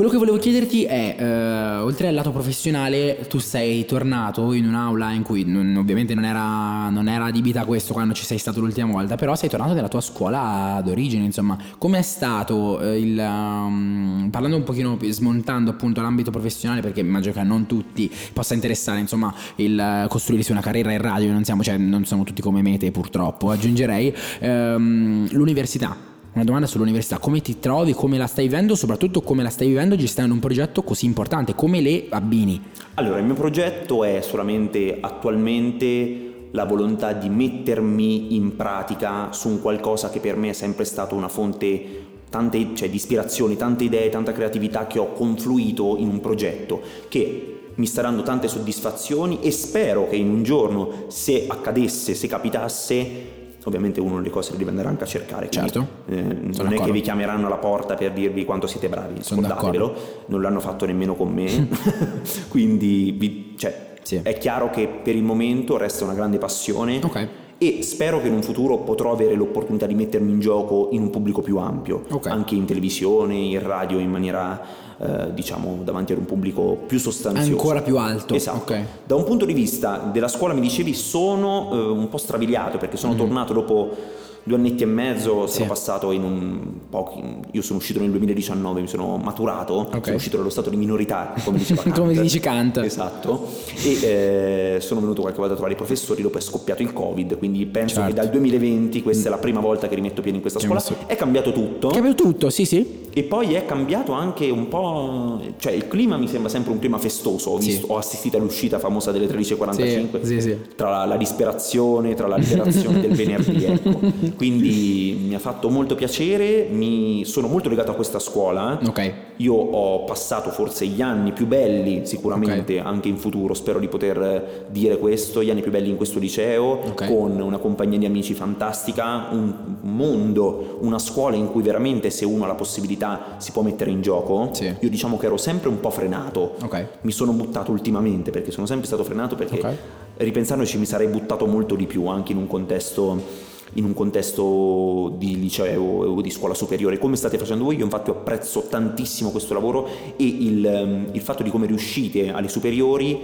Quello 0.00 0.14
che 0.14 0.18
volevo 0.18 0.38
chiederti 0.38 0.84
è, 0.84 1.14
eh, 1.18 1.76
oltre 1.76 2.08
al 2.08 2.14
lato 2.14 2.30
professionale, 2.30 3.26
tu 3.28 3.38
sei 3.38 3.84
tornato 3.84 4.54
in 4.54 4.66
un'aula 4.66 5.12
in 5.12 5.22
cui 5.22 5.44
non, 5.44 5.76
ovviamente 5.76 6.14
non 6.14 6.24
era, 6.24 6.88
non 6.88 7.06
era 7.06 7.26
adibita 7.26 7.60
a 7.60 7.64
questo 7.66 7.92
quando 7.92 8.14
ci 8.14 8.24
sei 8.24 8.38
stato 8.38 8.60
l'ultima 8.60 8.90
volta, 8.90 9.16
però 9.16 9.34
sei 9.34 9.50
tornato 9.50 9.74
nella 9.74 9.88
tua 9.88 10.00
scuola 10.00 10.80
d'origine, 10.82 11.22
insomma, 11.22 11.58
com'è 11.76 12.00
stato 12.00 12.80
eh, 12.80 12.98
il... 12.98 13.18
Um, 13.18 14.28
parlando 14.30 14.56
un 14.56 14.62
pochino, 14.62 14.96
smontando 15.02 15.70
appunto 15.70 16.00
l'ambito 16.00 16.30
professionale, 16.30 16.80
perché 16.80 17.00
immagino 17.00 17.34
che 17.34 17.40
a 17.40 17.42
non 17.42 17.66
tutti 17.66 18.10
possa 18.32 18.54
interessare, 18.54 19.00
insomma, 19.00 19.34
il 19.56 20.06
costruirsi 20.08 20.50
una 20.50 20.62
carriera 20.62 20.92
in 20.92 21.02
radio, 21.02 21.30
non 21.30 21.44
siamo, 21.44 21.62
cioè, 21.62 21.76
non 21.76 22.06
siamo 22.06 22.24
tutti 22.24 22.40
come 22.40 22.62
mete 22.62 22.90
purtroppo, 22.90 23.50
aggiungerei, 23.50 24.14
ehm, 24.38 25.28
l'università 25.32 26.09
una 26.32 26.44
domanda 26.44 26.66
sull'università, 26.66 27.18
come 27.18 27.40
ti 27.40 27.58
trovi, 27.58 27.92
come 27.92 28.16
la 28.16 28.26
stai 28.26 28.46
vivendo, 28.46 28.74
soprattutto 28.74 29.20
come 29.20 29.42
la 29.42 29.50
stai 29.50 29.68
vivendo 29.68 29.96
gestendo 29.96 30.32
un 30.32 30.40
progetto 30.40 30.82
così 30.82 31.04
importante, 31.04 31.54
come 31.54 31.80
le 31.80 32.06
abbini? 32.08 32.62
Allora, 32.94 33.18
il 33.18 33.24
mio 33.24 33.34
progetto 33.34 34.04
è 34.04 34.20
solamente 34.20 34.98
attualmente 35.00 36.48
la 36.52 36.64
volontà 36.64 37.12
di 37.12 37.28
mettermi 37.28 38.34
in 38.34 38.56
pratica 38.56 39.32
su 39.32 39.48
un 39.48 39.60
qualcosa 39.60 40.10
che 40.10 40.20
per 40.20 40.36
me 40.36 40.50
è 40.50 40.52
sempre 40.52 40.84
stato 40.84 41.14
una 41.14 41.28
fonte 41.28 42.08
tante, 42.28 42.74
cioè, 42.74 42.88
di 42.88 42.96
ispirazioni, 42.96 43.56
tante 43.56 43.84
idee, 43.84 44.08
tanta 44.08 44.32
creatività 44.32 44.86
che 44.86 44.98
ho 44.98 45.12
confluito 45.12 45.96
in 45.98 46.08
un 46.08 46.20
progetto 46.20 46.80
che 47.08 47.56
mi 47.74 47.86
sta 47.86 48.02
dando 48.02 48.22
tante 48.22 48.46
soddisfazioni 48.46 49.40
e 49.40 49.50
spero 49.50 50.08
che 50.08 50.16
in 50.16 50.28
un 50.28 50.42
giorno, 50.42 51.04
se 51.08 51.46
accadesse, 51.48 52.14
se 52.14 52.26
capitasse, 52.26 53.38
ovviamente 53.64 54.00
uno 54.00 54.20
le 54.20 54.30
cose 54.30 54.52
le 54.52 54.58
deve 54.58 54.70
andare 54.70 54.88
anche 54.88 55.04
a 55.04 55.06
cercare. 55.06 55.50
Certo. 55.50 55.86
eh, 56.06 56.22
non 56.22 56.50
d'accordo. 56.50 56.74
è 56.74 56.84
che 56.86 56.92
vi 56.92 57.00
chiameranno 57.00 57.46
alla 57.46 57.58
porta 57.58 57.94
per 57.94 58.12
dirvi 58.12 58.44
quanto 58.44 58.66
siete 58.66 58.88
bravi, 58.88 59.22
scordatevelo, 59.22 59.94
non 60.26 60.40
l'hanno 60.40 60.60
fatto 60.60 60.86
nemmeno 60.86 61.14
con 61.14 61.32
me, 61.32 61.68
quindi 62.48 63.14
vi, 63.16 63.54
cioè, 63.56 63.94
sì. 64.02 64.20
è 64.22 64.38
chiaro 64.38 64.70
che 64.70 64.88
per 64.88 65.14
il 65.14 65.22
momento 65.22 65.76
resta 65.76 66.04
una 66.04 66.14
grande 66.14 66.38
passione. 66.38 67.00
Okay 67.02 67.39
e 67.62 67.82
spero 67.82 68.22
che 68.22 68.28
in 68.28 68.32
un 68.32 68.42
futuro 68.42 68.78
potrò 68.78 69.12
avere 69.12 69.34
l'opportunità 69.34 69.84
di 69.84 69.94
mettermi 69.94 70.30
in 70.30 70.40
gioco 70.40 70.88
in 70.92 71.02
un 71.02 71.10
pubblico 71.10 71.42
più 71.42 71.58
ampio, 71.58 72.04
okay. 72.08 72.32
anche 72.32 72.54
in 72.54 72.64
televisione, 72.64 73.34
in 73.34 73.62
radio, 73.62 73.98
in 73.98 74.08
maniera 74.08 74.58
eh, 74.96 75.34
diciamo 75.34 75.80
davanti 75.84 76.12
ad 76.12 76.18
un 76.20 76.24
pubblico 76.24 76.78
più 76.86 76.98
sostanzioso. 76.98 77.50
Ancora 77.50 77.82
più 77.82 77.98
alto. 77.98 78.32
Esatto. 78.32 78.60
Okay. 78.60 78.84
Da 79.04 79.14
un 79.14 79.24
punto 79.24 79.44
di 79.44 79.52
vista 79.52 79.98
della 80.10 80.28
scuola 80.28 80.54
mi 80.54 80.62
dicevi 80.62 80.94
sono 80.94 81.68
eh, 81.70 81.76
un 81.76 82.08
po' 82.08 82.16
strabiliato 82.16 82.78
perché 82.78 82.96
sono 82.96 83.12
mm. 83.12 83.18
tornato 83.18 83.52
dopo 83.52 83.94
due 84.42 84.56
annetti 84.56 84.82
e 84.82 84.86
mezzo 84.86 85.46
sono 85.46 85.48
sì. 85.48 85.64
passato 85.64 86.10
in 86.12 86.22
un 86.22 86.60
po'. 86.88 87.40
Io 87.52 87.62
sono 87.62 87.78
uscito 87.78 88.00
nel 88.00 88.10
2019, 88.10 88.80
mi 88.80 88.86
sono 88.88 89.16
maturato, 89.16 89.74
okay. 89.74 90.00
sono 90.02 90.16
uscito 90.16 90.36
dallo 90.36 90.50
stato 90.50 90.70
di 90.70 90.76
minorità, 90.76 91.34
come 91.44 91.58
diceva 91.58 91.82
Kant. 91.82 91.98
come 91.98 92.14
dice 92.14 92.40
Kant. 92.40 92.78
Esatto. 92.78 93.48
E 93.82 93.98
eh, 94.02 94.80
sono 94.80 95.00
venuto 95.00 95.20
qualche 95.20 95.38
volta 95.38 95.54
a 95.54 95.56
trovare 95.56 95.74
i 95.74 95.78
professori, 95.78 96.22
dopo 96.22 96.38
è 96.38 96.40
scoppiato 96.40 96.82
il 96.82 96.92
Covid, 96.92 97.38
quindi 97.38 97.66
penso 97.66 97.96
certo. 97.96 98.08
che 98.10 98.14
dal 98.14 98.30
2020 98.30 99.02
questa 99.02 99.28
mm. 99.28 99.32
è 99.32 99.34
la 99.36 99.40
prima 99.40 99.60
volta 99.60 99.88
che 99.88 99.94
rimetto 99.94 100.22
piedi 100.22 100.36
in 100.36 100.42
questa 100.42 100.60
scuola. 100.60 100.82
È 101.06 101.16
cambiato 101.16 101.52
tutto. 101.52 101.90
È 101.90 101.94
cambiato 101.94 102.22
tutto, 102.22 102.50
sì, 102.50 102.64
sì. 102.64 102.98
E 103.12 103.24
poi 103.24 103.54
è 103.54 103.64
cambiato 103.64 104.12
anche 104.12 104.48
un 104.50 104.68
po'. 104.68 105.40
cioè 105.58 105.72
il 105.72 105.88
clima 105.88 106.16
mi 106.16 106.28
sembra 106.28 106.48
sempre 106.48 106.72
un 106.72 106.78
clima 106.78 106.98
festoso. 106.98 107.50
Ho, 107.50 107.58
visto, 107.58 107.86
sì. 107.86 107.92
ho 107.92 107.96
assistito 107.96 108.36
all'uscita 108.36 108.78
famosa 108.78 109.10
delle 109.10 109.26
13.45 109.26 110.22
sì, 110.22 110.40
sì, 110.40 110.56
tra 110.76 110.90
la, 110.90 111.04
la, 111.04 111.16
disperazione, 111.16 112.14
tra 112.14 112.28
la 112.28 112.36
liberazione 112.36 113.00
del 113.00 113.12
venerdì. 113.12 113.64
Ecco. 113.64 114.00
Quindi 114.36 115.18
mi 115.26 115.34
ha 115.34 115.38
fatto 115.38 115.68
molto 115.70 115.94
piacere, 115.94 116.68
mi 116.70 117.24
sono 117.24 117.48
molto 117.48 117.68
legato 117.68 117.90
a 117.90 117.94
questa 117.94 118.18
scuola. 118.18 118.78
Ok. 118.84 119.12
Io 119.36 119.54
ho 119.54 120.04
passato 120.04 120.50
forse 120.50 120.86
gli 120.86 121.00
anni 121.00 121.32
più 121.32 121.46
belli, 121.46 122.06
sicuramente 122.06 122.78
okay. 122.78 122.78
anche 122.78 123.08
in 123.08 123.16
futuro, 123.16 123.54
spero 123.54 123.78
di 123.78 123.88
poter 123.88 124.66
dire 124.70 124.98
questo, 124.98 125.42
gli 125.42 125.50
anni 125.50 125.62
più 125.62 125.70
belli 125.70 125.88
in 125.88 125.96
questo 125.96 126.18
liceo, 126.18 126.78
okay. 126.90 127.08
con 127.08 127.40
una 127.40 127.58
compagnia 127.58 127.98
di 127.98 128.06
amici 128.06 128.34
fantastica, 128.34 129.28
un 129.30 129.76
mondo, 129.80 130.78
una 130.80 130.98
scuola 130.98 131.36
in 131.36 131.50
cui 131.50 131.62
veramente 131.62 132.10
se 132.10 132.24
uno 132.24 132.44
ha 132.44 132.46
la 132.46 132.54
possibilità 132.54 133.36
si 133.38 133.52
può 133.52 133.62
mettere 133.62 133.90
in 133.90 134.02
gioco, 134.02 134.50
sì. 134.52 134.74
io 134.78 134.90
diciamo 134.90 135.16
che 135.16 135.26
ero 135.26 135.36
sempre 135.36 135.68
un 135.68 135.80
po' 135.80 135.90
frenato. 135.90 136.56
Okay. 136.62 136.86
Mi 137.02 137.12
sono 137.12 137.32
buttato 137.32 137.70
ultimamente 137.70 138.30
perché 138.30 138.50
sono 138.50 138.66
sempre 138.66 138.86
stato 138.86 139.04
frenato 139.04 139.36
perché 139.36 139.58
okay. 139.58 139.76
ripensandoci 140.18 140.78
mi 140.78 140.86
sarei 140.86 141.08
buttato 141.08 141.46
molto 141.46 141.74
di 141.74 141.86
più 141.86 142.06
anche 142.06 142.32
in 142.32 142.38
un 142.38 142.46
contesto 142.46 143.48
in 143.74 143.84
un 143.84 143.94
contesto 143.94 145.14
di 145.16 145.38
liceo 145.38 145.82
o 145.82 146.20
di 146.20 146.30
scuola 146.30 146.54
superiore 146.54 146.98
come 146.98 147.16
state 147.16 147.38
facendo 147.38 147.64
voi 147.64 147.76
io 147.76 147.84
infatti 147.84 148.10
apprezzo 148.10 148.66
tantissimo 148.68 149.30
questo 149.30 149.54
lavoro 149.54 149.86
e 150.16 150.24
il, 150.24 150.66
ehm, 150.66 151.08
il 151.12 151.20
fatto 151.20 151.42
di 151.42 151.50
come 151.50 151.66
riuscite 151.66 152.32
alle 152.32 152.48
superiori 152.48 153.18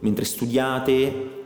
mentre 0.00 0.24
studiate 0.24 1.38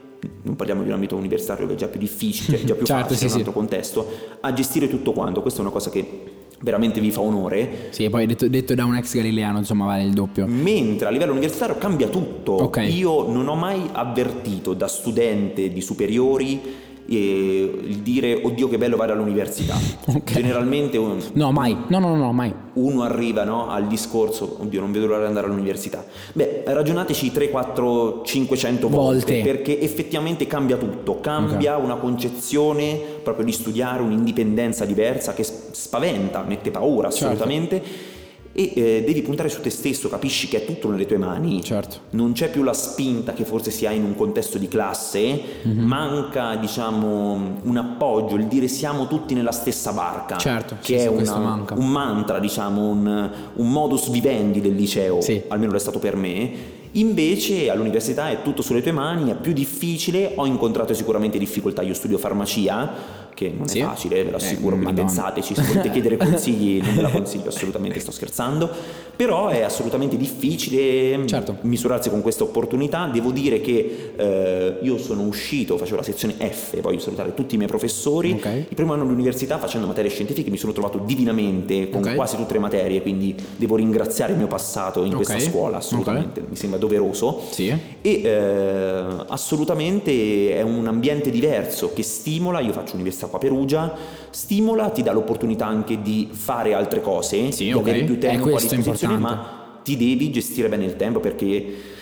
non 0.42 0.56
parliamo 0.56 0.82
di 0.82 0.88
un 0.88 0.94
ambito 0.94 1.16
universitario 1.16 1.66
che 1.66 1.74
è 1.74 1.76
già 1.76 1.88
più 1.88 2.00
difficile, 2.00 2.60
è 2.62 2.64
già 2.64 2.74
più 2.74 2.86
certo, 2.86 3.14
facile 3.14 3.16
sì, 3.18 3.24
in 3.24 3.30
un 3.30 3.36
altro 3.38 3.52
sì. 3.52 3.58
contesto, 3.58 4.08
a 4.40 4.52
gestire 4.52 4.88
tutto 4.88 5.12
quanto. 5.12 5.42
Questa 5.42 5.60
è 5.60 5.62
una 5.62 5.72
cosa 5.72 5.90
che 5.90 6.22
veramente 6.60 7.00
vi 7.00 7.10
fa 7.10 7.20
onore. 7.20 7.88
Sì, 7.90 8.04
e 8.04 8.10
poi 8.10 8.26
detto, 8.26 8.48
detto, 8.48 8.74
da 8.74 8.84
un 8.84 8.96
ex 8.96 9.14
galileano, 9.14 9.58
insomma, 9.58 9.84
vale 9.84 10.04
il 10.04 10.12
doppio. 10.12 10.46
Mentre 10.46 11.08
a 11.08 11.10
livello 11.10 11.32
universitario 11.32 11.76
cambia 11.76 12.08
tutto. 12.08 12.52
Okay. 12.64 12.90
Io 12.96 13.28
non 13.28 13.48
ho 13.48 13.54
mai 13.54 13.88
avvertito 13.92 14.72
da 14.74 14.88
studente 14.88 15.70
di 15.70 15.80
superiori 15.80 16.83
il 17.06 17.98
dire 17.98 18.40
oddio 18.42 18.68
che 18.68 18.78
bello 18.78 18.96
vai 18.96 19.10
all'università. 19.10 19.76
Okay. 20.06 20.42
Generalmente 20.42 20.96
un, 20.96 21.20
No, 21.32 21.50
mai. 21.52 21.76
No, 21.88 21.98
no, 21.98 22.14
no, 22.16 22.32
mai. 22.32 22.52
Uno 22.74 23.02
arriva 23.02 23.44
no, 23.44 23.68
al 23.68 23.86
discorso 23.86 24.58
oddio 24.60 24.80
non 24.80 24.92
vedo 24.92 25.06
l'ora 25.06 25.20
di 25.20 25.26
andare 25.26 25.46
all'università. 25.46 26.04
Beh, 26.32 26.62
ragionateci 26.66 27.32
3, 27.32 27.50
4, 27.50 28.22
500 28.24 28.88
volte, 28.88 29.34
volte. 29.34 29.40
perché 29.42 29.80
effettivamente 29.80 30.46
cambia 30.46 30.76
tutto, 30.76 31.20
cambia 31.20 31.74
okay. 31.74 31.84
una 31.84 31.96
concezione 31.96 32.98
proprio 33.22 33.44
di 33.44 33.52
studiare 33.52 34.02
un'indipendenza 34.02 34.84
diversa 34.84 35.34
che 35.34 35.44
spaventa, 35.44 36.42
mette 36.46 36.70
paura 36.70 37.10
certo. 37.10 37.26
assolutamente. 37.26 37.82
Certo 37.82 38.12
e 38.56 38.72
eh, 38.74 39.04
devi 39.04 39.20
puntare 39.22 39.48
su 39.48 39.60
te 39.60 39.68
stesso, 39.68 40.08
capisci 40.08 40.46
che 40.46 40.58
è 40.58 40.64
tutto 40.64 40.88
nelle 40.88 41.06
tue 41.06 41.18
mani. 41.18 41.62
Certo. 41.62 41.98
Non 42.10 42.32
c'è 42.32 42.50
più 42.50 42.62
la 42.62 42.72
spinta 42.72 43.32
che 43.32 43.44
forse 43.44 43.72
si 43.72 43.84
ha 43.84 43.90
in 43.90 44.04
un 44.04 44.14
contesto 44.14 44.58
di 44.58 44.68
classe, 44.68 45.40
mm-hmm. 45.66 45.84
manca 45.84 46.54
diciamo 46.54 47.58
un 47.62 47.76
appoggio, 47.76 48.36
il 48.36 48.46
dire 48.46 48.68
siamo 48.68 49.08
tutti 49.08 49.34
nella 49.34 49.52
stessa 49.52 49.92
barca, 49.92 50.36
certo, 50.36 50.76
che 50.80 51.00
sì, 51.00 51.04
è 51.04 51.08
una, 51.08 51.64
un 51.74 51.88
mantra, 51.88 52.38
diciamo, 52.38 52.88
un, 52.88 53.30
un, 53.54 53.70
modus 53.70 54.08
vivendi 54.08 54.60
del 54.60 54.74
liceo, 54.74 55.20
sì. 55.20 55.42
almeno 55.48 55.72
lo 55.72 55.76
è 55.76 55.80
stato 55.80 55.98
per 55.98 56.14
me 56.14 56.82
Invece 56.96 57.70
all'università 57.70 58.30
è 58.30 58.42
tutto 58.42 58.62
sulle 58.62 58.80
tue 58.80 58.92
mani, 58.92 59.30
è 59.30 59.34
più 59.34 59.52
difficile, 59.52 60.32
ho 60.36 60.46
incontrato 60.46 60.94
sicuramente 60.94 61.38
difficoltà, 61.38 61.82
io 61.82 61.92
studio 61.92 62.18
farmacia, 62.18 63.23
che 63.34 63.52
non 63.54 63.68
sì. 63.68 63.80
è 63.80 63.82
facile, 63.82 64.22
ve 64.22 64.30
lo 64.30 64.36
assicuro, 64.36 64.76
eh, 64.76 64.78
quindi 64.78 64.94
pensateci, 64.94 65.54
se 65.54 65.62
volete 65.62 65.90
chiedere 65.90 66.16
consigli 66.18 66.80
non 66.80 66.94
ve 66.94 67.02
la 67.02 67.10
consiglio 67.10 67.48
assolutamente, 67.48 68.00
sto 68.00 68.12
scherzando, 68.12 68.70
però 69.14 69.48
è 69.48 69.62
assolutamente 69.62 70.16
difficile 70.16 71.26
certo. 71.26 71.58
misurarsi 71.62 72.10
con 72.10 72.22
questa 72.22 72.44
opportunità, 72.44 73.06
devo 73.12 73.30
dire 73.30 73.60
che 73.60 74.12
eh, 74.16 74.78
io 74.80 74.98
sono 74.98 75.22
uscito, 75.22 75.76
facevo 75.76 75.96
la 75.96 76.02
sezione 76.02 76.34
F, 76.38 76.80
voglio 76.80 77.00
salutare 77.00 77.34
tutti 77.34 77.54
i 77.54 77.58
miei 77.58 77.68
professori, 77.68 78.32
okay. 78.32 78.66
il 78.68 78.74
primo 78.74 78.92
anno 78.92 79.02
all'università 79.02 79.58
facendo 79.58 79.86
materie 79.86 80.10
scientifiche 80.10 80.50
mi 80.50 80.56
sono 80.56 80.72
trovato 80.72 80.98
divinamente 80.98 81.90
con 81.90 82.00
okay. 82.00 82.14
quasi 82.14 82.36
tutte 82.36 82.54
le 82.54 82.60
materie, 82.60 83.02
quindi 83.02 83.34
devo 83.56 83.76
ringraziare 83.76 84.32
il 84.32 84.38
mio 84.38 84.46
passato 84.46 85.00
in 85.00 85.14
okay. 85.14 85.24
questa 85.24 85.38
scuola, 85.38 85.78
assolutamente, 85.78 86.42
mi 86.48 86.56
sembra 86.56 86.78
doveroso 86.78 87.42
sì. 87.50 87.68
e 88.00 88.20
eh, 88.22 89.04
assolutamente 89.28 90.56
è 90.56 90.62
un 90.62 90.86
ambiente 90.86 91.30
diverso 91.30 91.92
che 91.92 92.02
stimola, 92.02 92.60
io 92.60 92.72
faccio 92.72 92.94
università 92.94 93.23
qua 93.26 93.38
a 93.38 93.40
Perugia, 93.40 93.92
stimola, 94.30 94.90
ti 94.90 95.02
dà 95.02 95.12
l'opportunità 95.12 95.66
anche 95.66 96.00
di 96.00 96.28
fare 96.30 96.74
altre 96.74 97.00
cose, 97.00 97.50
sì, 97.52 97.64
di 97.64 97.72
okay. 97.72 97.90
avere 97.90 98.04
più 98.04 98.18
tempo 98.18 98.54
a 98.54 98.60
disposizione, 98.60 99.18
ma 99.18 99.78
ti 99.82 99.96
devi 99.96 100.30
gestire 100.30 100.68
bene 100.68 100.84
il 100.84 100.96
tempo 100.96 101.20
perché 101.20 101.92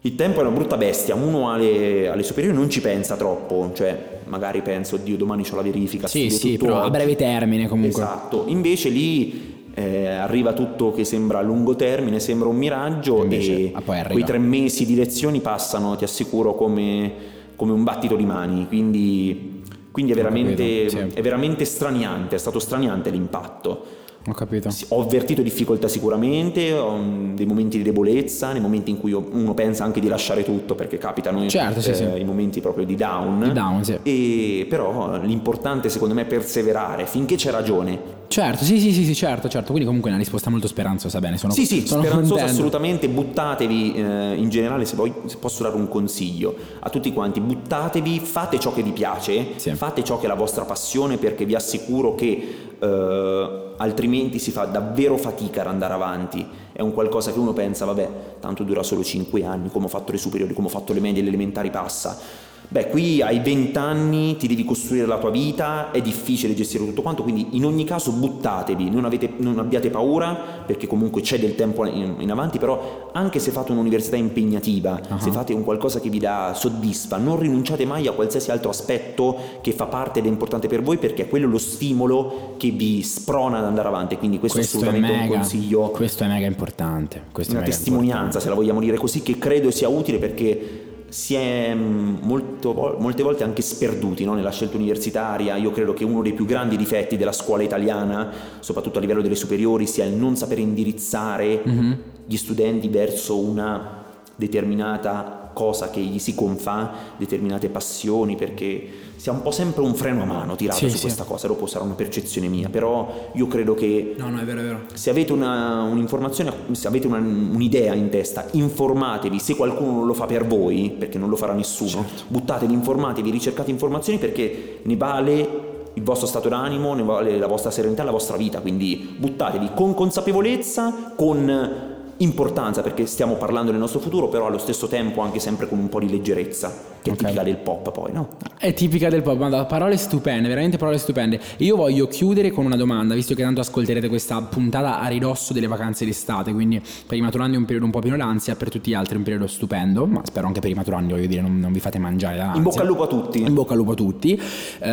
il 0.00 0.14
tempo 0.14 0.38
è 0.38 0.42
una 0.42 0.54
brutta 0.54 0.76
bestia, 0.76 1.16
uno 1.16 1.50
alle, 1.50 2.08
alle, 2.08 2.22
superiori 2.22 2.56
non 2.56 2.70
ci 2.70 2.80
pensa 2.80 3.16
troppo, 3.16 3.70
cioè 3.74 4.20
magari 4.26 4.62
penso, 4.62 4.94
oddio 4.94 5.16
domani 5.16 5.44
ho 5.50 5.56
la 5.56 5.62
verifica. 5.62 6.06
Sì, 6.06 6.30
sì, 6.30 6.56
però 6.56 6.78
oggi. 6.78 6.86
a 6.86 6.90
breve 6.90 7.16
termine 7.16 7.66
comunque. 7.66 8.00
Esatto, 8.00 8.44
invece 8.46 8.90
lì 8.90 9.56
eh, 9.74 10.06
arriva 10.06 10.52
tutto 10.52 10.92
che 10.92 11.04
sembra 11.04 11.38
a 11.38 11.42
lungo 11.42 11.74
termine, 11.74 12.20
sembra 12.20 12.48
un 12.48 12.56
miraggio 12.56 13.22
Invece, 13.22 13.52
e 13.52 13.72
ah, 13.74 13.82
quei 13.82 14.24
tre 14.24 14.38
mesi 14.38 14.86
di 14.86 14.94
lezioni 14.94 15.40
passano, 15.40 15.96
ti 15.96 16.04
assicuro, 16.04 16.54
come, 16.54 17.12
come 17.56 17.72
un 17.72 17.82
battito 17.82 18.14
di 18.14 18.24
mani, 18.24 18.66
quindi, 18.68 19.57
quindi 19.98 20.12
è, 20.12 20.14
veramente, 20.14 21.08
è 21.12 21.20
veramente 21.22 21.64
straniante, 21.64 22.36
è 22.36 22.38
stato 22.38 22.60
straniante 22.60 23.10
l'impatto. 23.10 23.84
Ho 24.26 24.32
capito. 24.32 24.68
Ho 24.88 25.02
avvertito 25.02 25.40
difficoltà 25.40 25.88
sicuramente, 25.88 26.72
ho 26.72 26.98
dei 27.34 27.46
momenti 27.46 27.78
di 27.78 27.82
debolezza, 27.82 28.52
nei 28.52 28.60
momenti 28.60 28.90
in 28.90 28.98
cui 28.98 29.12
uno 29.12 29.54
pensa 29.54 29.84
anche 29.84 30.00
di 30.00 30.08
lasciare 30.08 30.44
tutto, 30.44 30.74
perché 30.74 30.98
capitano 30.98 31.48
certo, 31.48 31.80
sì, 31.80 31.90
eh, 31.90 31.94
sì. 31.94 32.04
i 32.18 32.24
momenti 32.24 32.60
proprio 32.60 32.84
di 32.84 32.94
down. 32.94 33.44
Di 33.44 33.52
down 33.52 33.84
sì. 33.84 33.98
e, 34.02 34.66
però 34.68 35.18
l'importante 35.18 35.88
secondo 35.88 36.14
me 36.14 36.22
è 36.22 36.26
perseverare 36.26 37.06
finché 37.06 37.36
c'è 37.36 37.50
ragione. 37.50 38.16
Certo, 38.28 38.64
sì, 38.64 38.78
sì, 38.78 38.92
sì, 38.92 39.04
sì, 39.04 39.14
certo, 39.14 39.48
certo. 39.48 39.68
Quindi 39.68 39.86
comunque 39.86 40.10
è 40.10 40.12
una 40.12 40.22
risposta 40.22 40.50
molto 40.50 40.68
speranzosa, 40.68 41.18
bene. 41.18 41.38
Sono, 41.38 41.54
sì, 41.54 41.64
sì, 41.64 41.86
sono 41.86 42.02
speranzosa 42.02 42.34
contento. 42.34 42.52
assolutamente. 42.52 43.08
Buttatevi 43.08 43.94
eh, 43.94 44.34
in 44.36 44.50
generale, 44.50 44.84
se, 44.84 44.96
poi, 44.96 45.12
se 45.24 45.38
posso 45.38 45.62
dare 45.62 45.76
un 45.76 45.88
consiglio 45.88 46.54
a 46.80 46.90
tutti 46.90 47.10
quanti, 47.14 47.40
buttatevi, 47.40 48.20
fate 48.20 48.58
ciò 48.58 48.74
che 48.74 48.82
vi 48.82 48.90
piace, 48.90 49.52
sì. 49.56 49.70
fate 49.70 50.04
ciò 50.04 50.18
che 50.18 50.26
è 50.26 50.28
la 50.28 50.34
vostra 50.34 50.64
passione, 50.64 51.16
perché 51.16 51.46
vi 51.46 51.54
assicuro 51.54 52.14
che 52.14 52.67
eh, 52.80 53.72
altrimenti 53.76 54.38
si 54.38 54.50
fa 54.50 54.64
davvero 54.64 55.16
fatica 55.16 55.62
ad 55.62 55.68
andare 55.68 55.94
avanti. 55.94 56.46
È 56.72 56.80
un 56.80 56.92
qualcosa 56.92 57.32
che 57.32 57.38
uno 57.38 57.52
pensa, 57.52 57.84
vabbè, 57.84 58.10
tanto 58.40 58.62
dura 58.62 58.82
solo 58.82 59.02
5 59.02 59.44
anni, 59.44 59.70
come 59.70 59.86
ho 59.86 59.88
fatto 59.88 60.12
le 60.12 60.18
superiori, 60.18 60.54
come 60.54 60.68
ho 60.68 60.70
fatto 60.70 60.92
le 60.92 61.00
medie, 61.00 61.22
le 61.22 61.28
elementari 61.28 61.70
passa 61.70 62.46
Beh, 62.70 62.88
qui 62.88 63.22
hai 63.22 63.40
20 63.40 63.78
anni, 63.78 64.36
ti 64.36 64.46
devi 64.46 64.62
costruire 64.62 65.06
la 65.06 65.16
tua 65.16 65.30
vita, 65.30 65.90
è 65.90 66.02
difficile 66.02 66.54
gestire 66.54 66.84
tutto 66.84 67.00
quanto, 67.00 67.22
quindi 67.22 67.48
in 67.52 67.64
ogni 67.64 67.84
caso 67.84 68.12
buttatevi, 68.12 68.90
non, 68.90 69.06
avete, 69.06 69.32
non 69.38 69.58
abbiate 69.58 69.88
paura, 69.88 70.36
perché 70.66 70.86
comunque 70.86 71.22
c'è 71.22 71.38
del 71.38 71.54
tempo 71.54 71.86
in, 71.86 72.16
in, 72.18 72.30
avanti, 72.30 72.58
però 72.58 73.08
anche 73.12 73.38
se 73.38 73.52
fate 73.52 73.72
un'università 73.72 74.16
impegnativa, 74.16 75.00
uh-huh. 75.08 75.18
se 75.18 75.30
fate 75.30 75.54
un 75.54 75.64
qualcosa 75.64 75.98
che 75.98 76.10
vi 76.10 76.18
dà 76.18 76.52
soddisfa, 76.54 77.16
non 77.16 77.38
rinunciate 77.38 77.86
mai 77.86 78.06
a 78.06 78.12
qualsiasi 78.12 78.50
altro 78.50 78.68
aspetto 78.68 79.34
che 79.62 79.72
fa 79.72 79.86
parte 79.86 80.18
ed 80.18 80.26
è 80.26 80.28
importante 80.28 80.68
per 80.68 80.82
voi, 80.82 80.98
perché 80.98 81.22
è 81.22 81.28
quello 81.28 81.48
lo 81.48 81.56
stimolo 81.56 82.54
che 82.58 82.68
vi 82.68 83.02
sprona 83.02 83.60
ad 83.60 83.64
andare 83.64 83.88
avanti, 83.88 84.18
quindi 84.18 84.38
questo, 84.38 84.58
questo 84.58 84.76
è 84.76 84.80
assolutamente 84.80 85.16
è 85.16 85.20
mega, 85.22 85.32
un 85.32 85.40
consiglio. 85.40 85.88
Questo 85.88 86.24
è 86.24 86.26
mega 86.26 86.46
importante. 86.46 87.22
Questo 87.32 87.52
una 87.52 87.62
mega 87.62 87.72
testimonianza, 87.72 88.14
importante. 88.14 88.44
se 88.44 88.48
la 88.50 88.54
vogliamo 88.54 88.80
dire 88.80 88.98
così, 88.98 89.22
che 89.22 89.38
credo 89.38 89.70
sia 89.70 89.88
utile 89.88 90.18
perché 90.18 90.87
si 91.08 91.34
è 91.34 91.74
mm, 91.74 92.16
molto, 92.22 92.96
molte 92.98 93.22
volte 93.22 93.44
anche 93.44 93.62
sperduti 93.62 94.24
no? 94.24 94.34
nella 94.34 94.50
scelta 94.50 94.76
universitaria. 94.76 95.56
Io 95.56 95.70
credo 95.70 95.94
che 95.94 96.04
uno 96.04 96.22
dei 96.22 96.32
più 96.32 96.44
grandi 96.44 96.76
difetti 96.76 97.16
della 97.16 97.32
scuola 97.32 97.62
italiana, 97.62 98.30
soprattutto 98.60 98.98
a 98.98 99.00
livello 99.00 99.22
delle 99.22 99.34
superiori, 99.34 99.86
sia 99.86 100.04
il 100.04 100.14
non 100.14 100.36
saper 100.36 100.58
indirizzare 100.58 101.62
mm-hmm. 101.66 101.92
gli 102.26 102.36
studenti 102.36 102.88
verso 102.88 103.38
una 103.38 104.04
determinata 104.36 105.50
cosa 105.52 105.90
che 105.90 106.00
gli 106.00 106.18
si 106.18 106.34
confà, 106.34 106.92
determinate 107.16 107.68
passioni, 107.68 108.36
perché 108.36 108.88
sia 109.18 109.32
un 109.32 109.42
po' 109.42 109.50
sempre 109.50 109.82
un 109.82 109.94
freno 109.96 110.22
a 110.22 110.24
mano 110.24 110.54
tirato 110.54 110.78
sì, 110.78 110.88
su 110.88 110.94
sì. 110.96 111.02
questa 111.02 111.24
cosa, 111.24 111.48
dopo 111.48 111.66
sarà 111.66 111.84
una 111.84 111.94
percezione 111.94 112.46
mia, 112.46 112.68
però 112.68 113.30
io 113.32 113.48
credo 113.48 113.74
che 113.74 114.14
no, 114.16 114.30
no, 114.30 114.38
è 114.38 114.44
vero, 114.44 114.60
è 114.60 114.62
vero. 114.62 114.80
se 114.94 115.10
avete 115.10 115.32
una, 115.32 115.82
un'informazione, 115.82 116.52
se 116.70 116.86
avete 116.86 117.08
una, 117.08 117.18
un'idea 117.18 117.94
in 117.94 118.10
testa, 118.10 118.46
informatevi, 118.52 119.40
se 119.40 119.56
qualcuno 119.56 119.90
non 119.90 120.06
lo 120.06 120.14
fa 120.14 120.26
per 120.26 120.46
voi, 120.46 120.94
perché 120.96 121.18
non 121.18 121.28
lo 121.28 121.36
farà 121.36 121.52
nessuno, 121.52 122.04
certo. 122.06 122.22
buttatevi, 122.28 122.72
informatevi, 122.72 123.30
ricercate 123.30 123.72
informazioni 123.72 124.18
perché 124.20 124.78
ne 124.82 124.96
vale 124.96 125.66
il 125.94 126.04
vostro 126.04 126.28
stato 126.28 126.48
d'animo, 126.48 126.94
ne 126.94 127.02
vale 127.02 127.38
la 127.38 127.48
vostra 127.48 127.72
serenità, 127.72 128.04
la 128.04 128.12
vostra 128.12 128.36
vita, 128.36 128.60
quindi 128.60 129.16
buttatevi 129.18 129.70
con 129.74 129.94
consapevolezza, 129.94 131.12
con 131.16 131.87
importanza 132.18 132.82
perché 132.82 133.06
stiamo 133.06 133.34
parlando 133.34 133.70
del 133.70 133.80
nostro 133.80 134.00
futuro, 134.00 134.28
però 134.28 134.46
allo 134.46 134.58
stesso 134.58 134.88
tempo 134.88 135.20
anche 135.20 135.38
sempre 135.38 135.68
con 135.68 135.78
un 135.78 135.88
po' 135.88 136.00
di 136.00 136.10
leggerezza, 136.10 136.68
che 137.00 137.10
è 137.10 137.12
okay. 137.12 137.26
tipica 137.26 137.42
del 137.42 137.56
pop 137.56 137.92
poi, 137.92 138.12
no? 138.12 138.28
È 138.58 138.72
tipica 138.74 139.08
del 139.08 139.22
pop, 139.22 139.38
ma 139.38 139.64
parole 139.64 139.96
stupende, 139.96 140.48
veramente 140.48 140.78
parole 140.78 140.98
stupende. 140.98 141.40
Io 141.58 141.76
voglio 141.76 142.08
chiudere 142.08 142.50
con 142.50 142.64
una 142.64 142.76
domanda, 142.76 143.14
visto 143.14 143.34
che 143.34 143.42
tanto 143.42 143.60
ascolterete 143.60 144.08
questa 144.08 144.40
puntata 144.42 145.00
a 145.00 145.06
ridosso 145.06 145.52
delle 145.52 145.68
vacanze 145.68 146.04
d'estate, 146.04 146.52
quindi 146.52 146.82
per 147.06 147.16
i 147.16 147.20
maturandi 147.20 147.56
è 147.56 147.58
un 147.58 147.64
periodo 147.64 147.86
un 147.86 147.92
po' 147.92 148.00
pieno 148.00 148.16
d'ansia, 148.16 148.56
per 148.56 148.68
tutti 148.68 148.90
gli 148.90 148.94
altri 148.94 149.14
è 149.14 149.18
un 149.18 149.22
periodo 149.22 149.46
stupendo, 149.46 150.06
ma 150.06 150.22
spero 150.24 150.46
anche 150.46 150.60
per 150.60 150.70
i 150.70 150.74
maturandi, 150.74 151.12
voglio 151.12 151.26
dire, 151.26 151.40
non, 151.40 151.58
non 151.58 151.72
vi 151.72 151.80
fate 151.80 151.98
mangiare 151.98 152.36
da 152.36 152.52
In 152.54 152.62
bocca 152.62 152.80
al 152.80 152.86
lupo 152.86 153.04
a 153.04 153.06
tutti. 153.06 153.40
In 153.40 153.54
bocca 153.54 153.72
al 153.72 153.78
lupo 153.78 153.92
a 153.92 153.94
tutti. 153.94 154.40
Uh, 154.80 154.86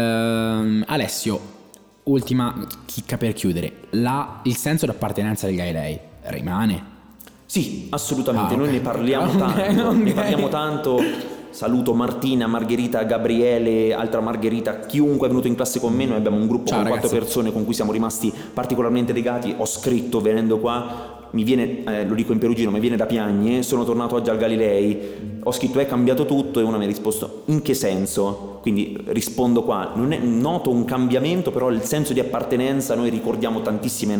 Alessio, 0.85 1.39
ultima 2.03 2.67
chicca 2.85 3.17
per 3.17 3.33
chiudere, 3.33 3.71
La, 3.91 4.41
il 4.43 4.55
senso 4.55 4.85
d'appartenenza 4.85 5.47
degli 5.47 5.57
lei 5.57 5.99
rimane? 6.25 6.93
Sì, 7.55 7.87
assolutamente, 7.91 8.53
ah, 8.53 8.57
okay. 8.57 8.65
noi 8.65 8.73
ne 8.73 8.81
parliamo 8.81 9.31
okay, 9.31 9.39
tanto, 9.39 9.87
okay. 9.87 10.03
ne 10.03 10.11
parliamo 10.11 10.49
tanto. 10.49 11.01
Saluto 11.51 11.93
Martina, 11.93 12.47
Margherita, 12.47 13.03
Gabriele, 13.03 13.93
altra 13.93 14.19
Margherita, 14.19 14.81
chiunque 14.81 15.27
è 15.27 15.29
venuto 15.29 15.47
in 15.47 15.55
classe 15.55 15.79
con 15.79 15.93
me, 15.93 16.03
noi 16.03 16.17
abbiamo 16.17 16.35
un 16.35 16.47
gruppo 16.47 16.65
Ciao, 16.65 16.79
con 16.79 16.87
ragazzi. 16.87 17.07
quattro 17.07 17.25
persone 17.25 17.53
con 17.53 17.63
cui 17.63 17.73
siamo 17.73 17.93
rimasti 17.93 18.29
particolarmente 18.53 19.13
legati. 19.13 19.55
Ho 19.57 19.65
scritto 19.65 20.19
venendo 20.19 20.57
qua, 20.59 21.29
mi 21.31 21.43
viene, 21.45 21.83
eh, 21.85 22.05
lo 22.05 22.13
dico 22.13 22.33
in 22.33 22.39
perugino, 22.39 22.71
mi 22.71 22.81
viene 22.81 22.97
da 22.97 23.05
piagne, 23.05 23.63
sono 23.63 23.85
tornato 23.85 24.15
oggi 24.15 24.29
al 24.29 24.37
Galilei, 24.37 25.39
ho 25.41 25.51
scritto 25.53 25.79
è 25.79 25.85
cambiato 25.85 26.25
tutto 26.25 26.59
e 26.59 26.63
una 26.63 26.75
mi 26.75 26.83
ha 26.83 26.87
risposto 26.87 27.43
in 27.45 27.61
che 27.61 27.73
senso? 27.73 28.59
Quindi 28.61 28.97
rispondo 29.05 29.63
qua, 29.63 29.93
non 29.95 30.11
è, 30.11 30.17
noto 30.17 30.71
un 30.71 30.83
cambiamento, 30.83 31.51
però 31.51 31.69
il 31.69 31.83
senso 31.83 32.11
di 32.11 32.19
appartenenza, 32.19 32.95
noi 32.95 33.09
ricordiamo 33.09 33.61
tantissimi 33.61 34.13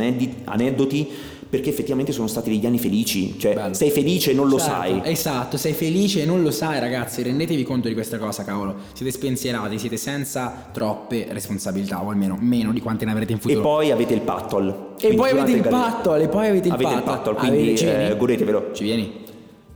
aneddoti 0.45 1.33
perché 1.49 1.69
effettivamente 1.69 2.11
sono 2.11 2.27
stati 2.27 2.49
degli 2.49 2.65
anni 2.65 2.79
felici, 2.79 3.37
cioè 3.37 3.53
Bello. 3.53 3.73
sei 3.73 3.91
felice 3.91 4.31
e 4.31 4.33
non 4.33 4.49
lo 4.49 4.57
certo, 4.57 4.73
sai. 4.73 5.01
Esatto, 5.03 5.57
sei 5.57 5.73
felice 5.73 6.21
e 6.21 6.25
non 6.25 6.41
lo 6.41 6.51
sai 6.51 6.79
ragazzi, 6.79 7.21
rendetevi 7.21 7.63
conto 7.63 7.87
di 7.87 7.93
questa 7.93 8.17
cosa 8.17 8.43
cavolo, 8.43 8.75
siete 8.93 9.11
spensierati, 9.11 9.77
siete 9.77 9.97
senza 9.97 10.69
troppe 10.71 11.27
responsabilità 11.29 12.03
o 12.03 12.09
almeno 12.09 12.37
meno 12.39 12.71
di 12.71 12.81
quante 12.81 13.05
ne 13.05 13.11
avrete 13.11 13.33
in 13.33 13.39
futuro. 13.39 13.59
E 13.59 13.63
poi 13.63 13.91
avete 13.91 14.13
il 14.13 14.21
pattol. 14.21 14.93
E 14.99 15.13
poi 15.13 15.29
avete 15.29 15.51
il 15.51 15.61
pattol, 15.61 16.21
e 16.21 16.27
poi 16.27 16.47
avete 16.47 16.67
il 16.67 16.73
avete 16.73 16.89
pattol. 16.89 16.99
il 16.99 17.03
pattol, 17.03 17.35
quindi 17.35 17.61
avete, 17.61 18.09
eh, 18.09 18.17
godetevelo. 18.17 18.71
Ci 18.73 18.83
vieni? 18.83 19.23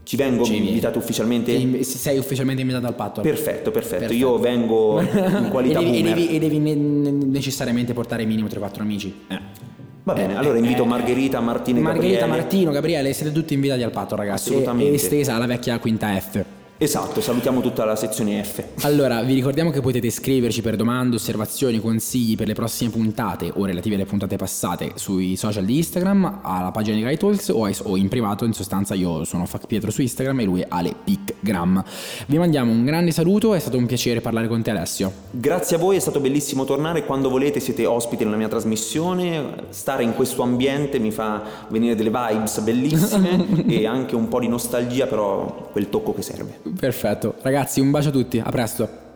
Ci 0.02 0.16
vengo 0.16 0.42
ci 0.42 0.56
invitato 0.56 0.98
ufficialmente? 0.98 1.56
Ti, 1.56 1.84
sei 1.84 2.18
ufficialmente 2.18 2.62
invitato 2.62 2.86
al 2.86 2.94
patto. 2.94 3.20
Perfetto, 3.20 3.70
perfetto, 3.70 3.98
perfetto. 4.06 4.12
Io 4.12 4.38
vengo 4.38 5.00
in 5.00 5.48
qualità 5.50 5.78
e, 5.80 5.84
devi, 5.84 5.98
e, 5.98 6.02
devi, 6.02 6.28
e 6.30 6.38
devi, 6.40 6.58
necessariamente 6.58 7.92
portare 7.92 8.24
minimo 8.24 8.48
3-4 8.48 8.80
amici. 8.80 9.14
Eh. 9.28 9.69
Va 10.10 10.14
bene, 10.14 10.32
eh, 10.32 10.36
allora 10.36 10.58
invito 10.58 10.82
eh, 10.82 10.86
Margherita, 10.86 11.40
Martino 11.40 11.78
e 11.78 11.82
Margherita, 11.82 12.18
Gabriele. 12.20 12.40
Martino, 12.40 12.70
Gabriele, 12.72 13.12
siete 13.12 13.32
tutti 13.32 13.54
invitati 13.54 13.82
al 13.82 13.92
patto, 13.92 14.16
ragazzi. 14.16 14.48
Assolutamente. 14.50 14.90
E 14.90 14.94
estesa 14.94 15.36
alla 15.36 15.46
vecchia 15.46 15.78
quinta 15.78 16.18
F. 16.18 16.44
Esatto, 16.82 17.20
salutiamo 17.20 17.60
tutta 17.60 17.84
la 17.84 17.94
sezione 17.94 18.42
F. 18.42 18.64
Allora, 18.84 19.20
vi 19.20 19.34
ricordiamo 19.34 19.70
che 19.70 19.82
potete 19.82 20.08
scriverci 20.08 20.62
per 20.62 20.76
domande, 20.76 21.16
osservazioni, 21.16 21.78
consigli 21.78 22.36
per 22.36 22.46
le 22.46 22.54
prossime 22.54 22.88
puntate 22.88 23.52
o 23.54 23.66
relative 23.66 23.96
alle 23.96 24.06
puntate 24.06 24.36
passate 24.36 24.92
sui 24.94 25.36
social 25.36 25.66
di 25.66 25.76
Instagram, 25.76 26.38
alla 26.40 26.70
pagina 26.70 26.96
di 26.96 27.02
Guy 27.02 27.18
Talks 27.18 27.50
o, 27.50 27.70
o 27.82 27.96
in 27.98 28.08
privato, 28.08 28.46
in 28.46 28.54
sostanza 28.54 28.94
io 28.94 29.24
sono 29.24 29.44
Fac 29.44 29.66
Pietro 29.66 29.90
su 29.90 30.00
Instagram 30.00 30.40
e 30.40 30.44
lui 30.44 30.64
Ale 30.66 30.94
Picgram. 31.04 31.84
Vi 32.24 32.38
mandiamo 32.38 32.72
un 32.72 32.86
grande 32.86 33.10
saluto, 33.10 33.52
è 33.52 33.58
stato 33.58 33.76
un 33.76 33.84
piacere 33.84 34.22
parlare 34.22 34.48
con 34.48 34.62
te 34.62 34.70
Alessio. 34.70 35.12
Grazie 35.32 35.76
a 35.76 35.78
voi, 35.78 35.96
è 35.96 36.00
stato 36.00 36.18
bellissimo 36.18 36.64
tornare, 36.64 37.04
quando 37.04 37.28
volete 37.28 37.60
siete 37.60 37.84
ospiti 37.84 38.24
nella 38.24 38.38
mia 38.38 38.48
trasmissione, 38.48 39.66
stare 39.68 40.02
in 40.02 40.14
questo 40.14 40.40
ambiente 40.40 40.98
mi 40.98 41.10
fa 41.10 41.42
venire 41.68 41.94
delle 41.94 42.08
vibes 42.10 42.58
bellissime 42.60 43.66
e 43.68 43.86
anche 43.86 44.14
un 44.14 44.28
po' 44.28 44.40
di 44.40 44.48
nostalgia, 44.48 45.06
però 45.06 45.68
quel 45.72 45.90
tocco 45.90 46.14
che 46.14 46.22
serve. 46.22 46.69
Perfetto, 46.78 47.36
ragazzi 47.42 47.80
un 47.80 47.90
bacio 47.90 48.08
a 48.08 48.12
tutti, 48.12 48.38
a 48.38 48.50
presto. 48.50 49.09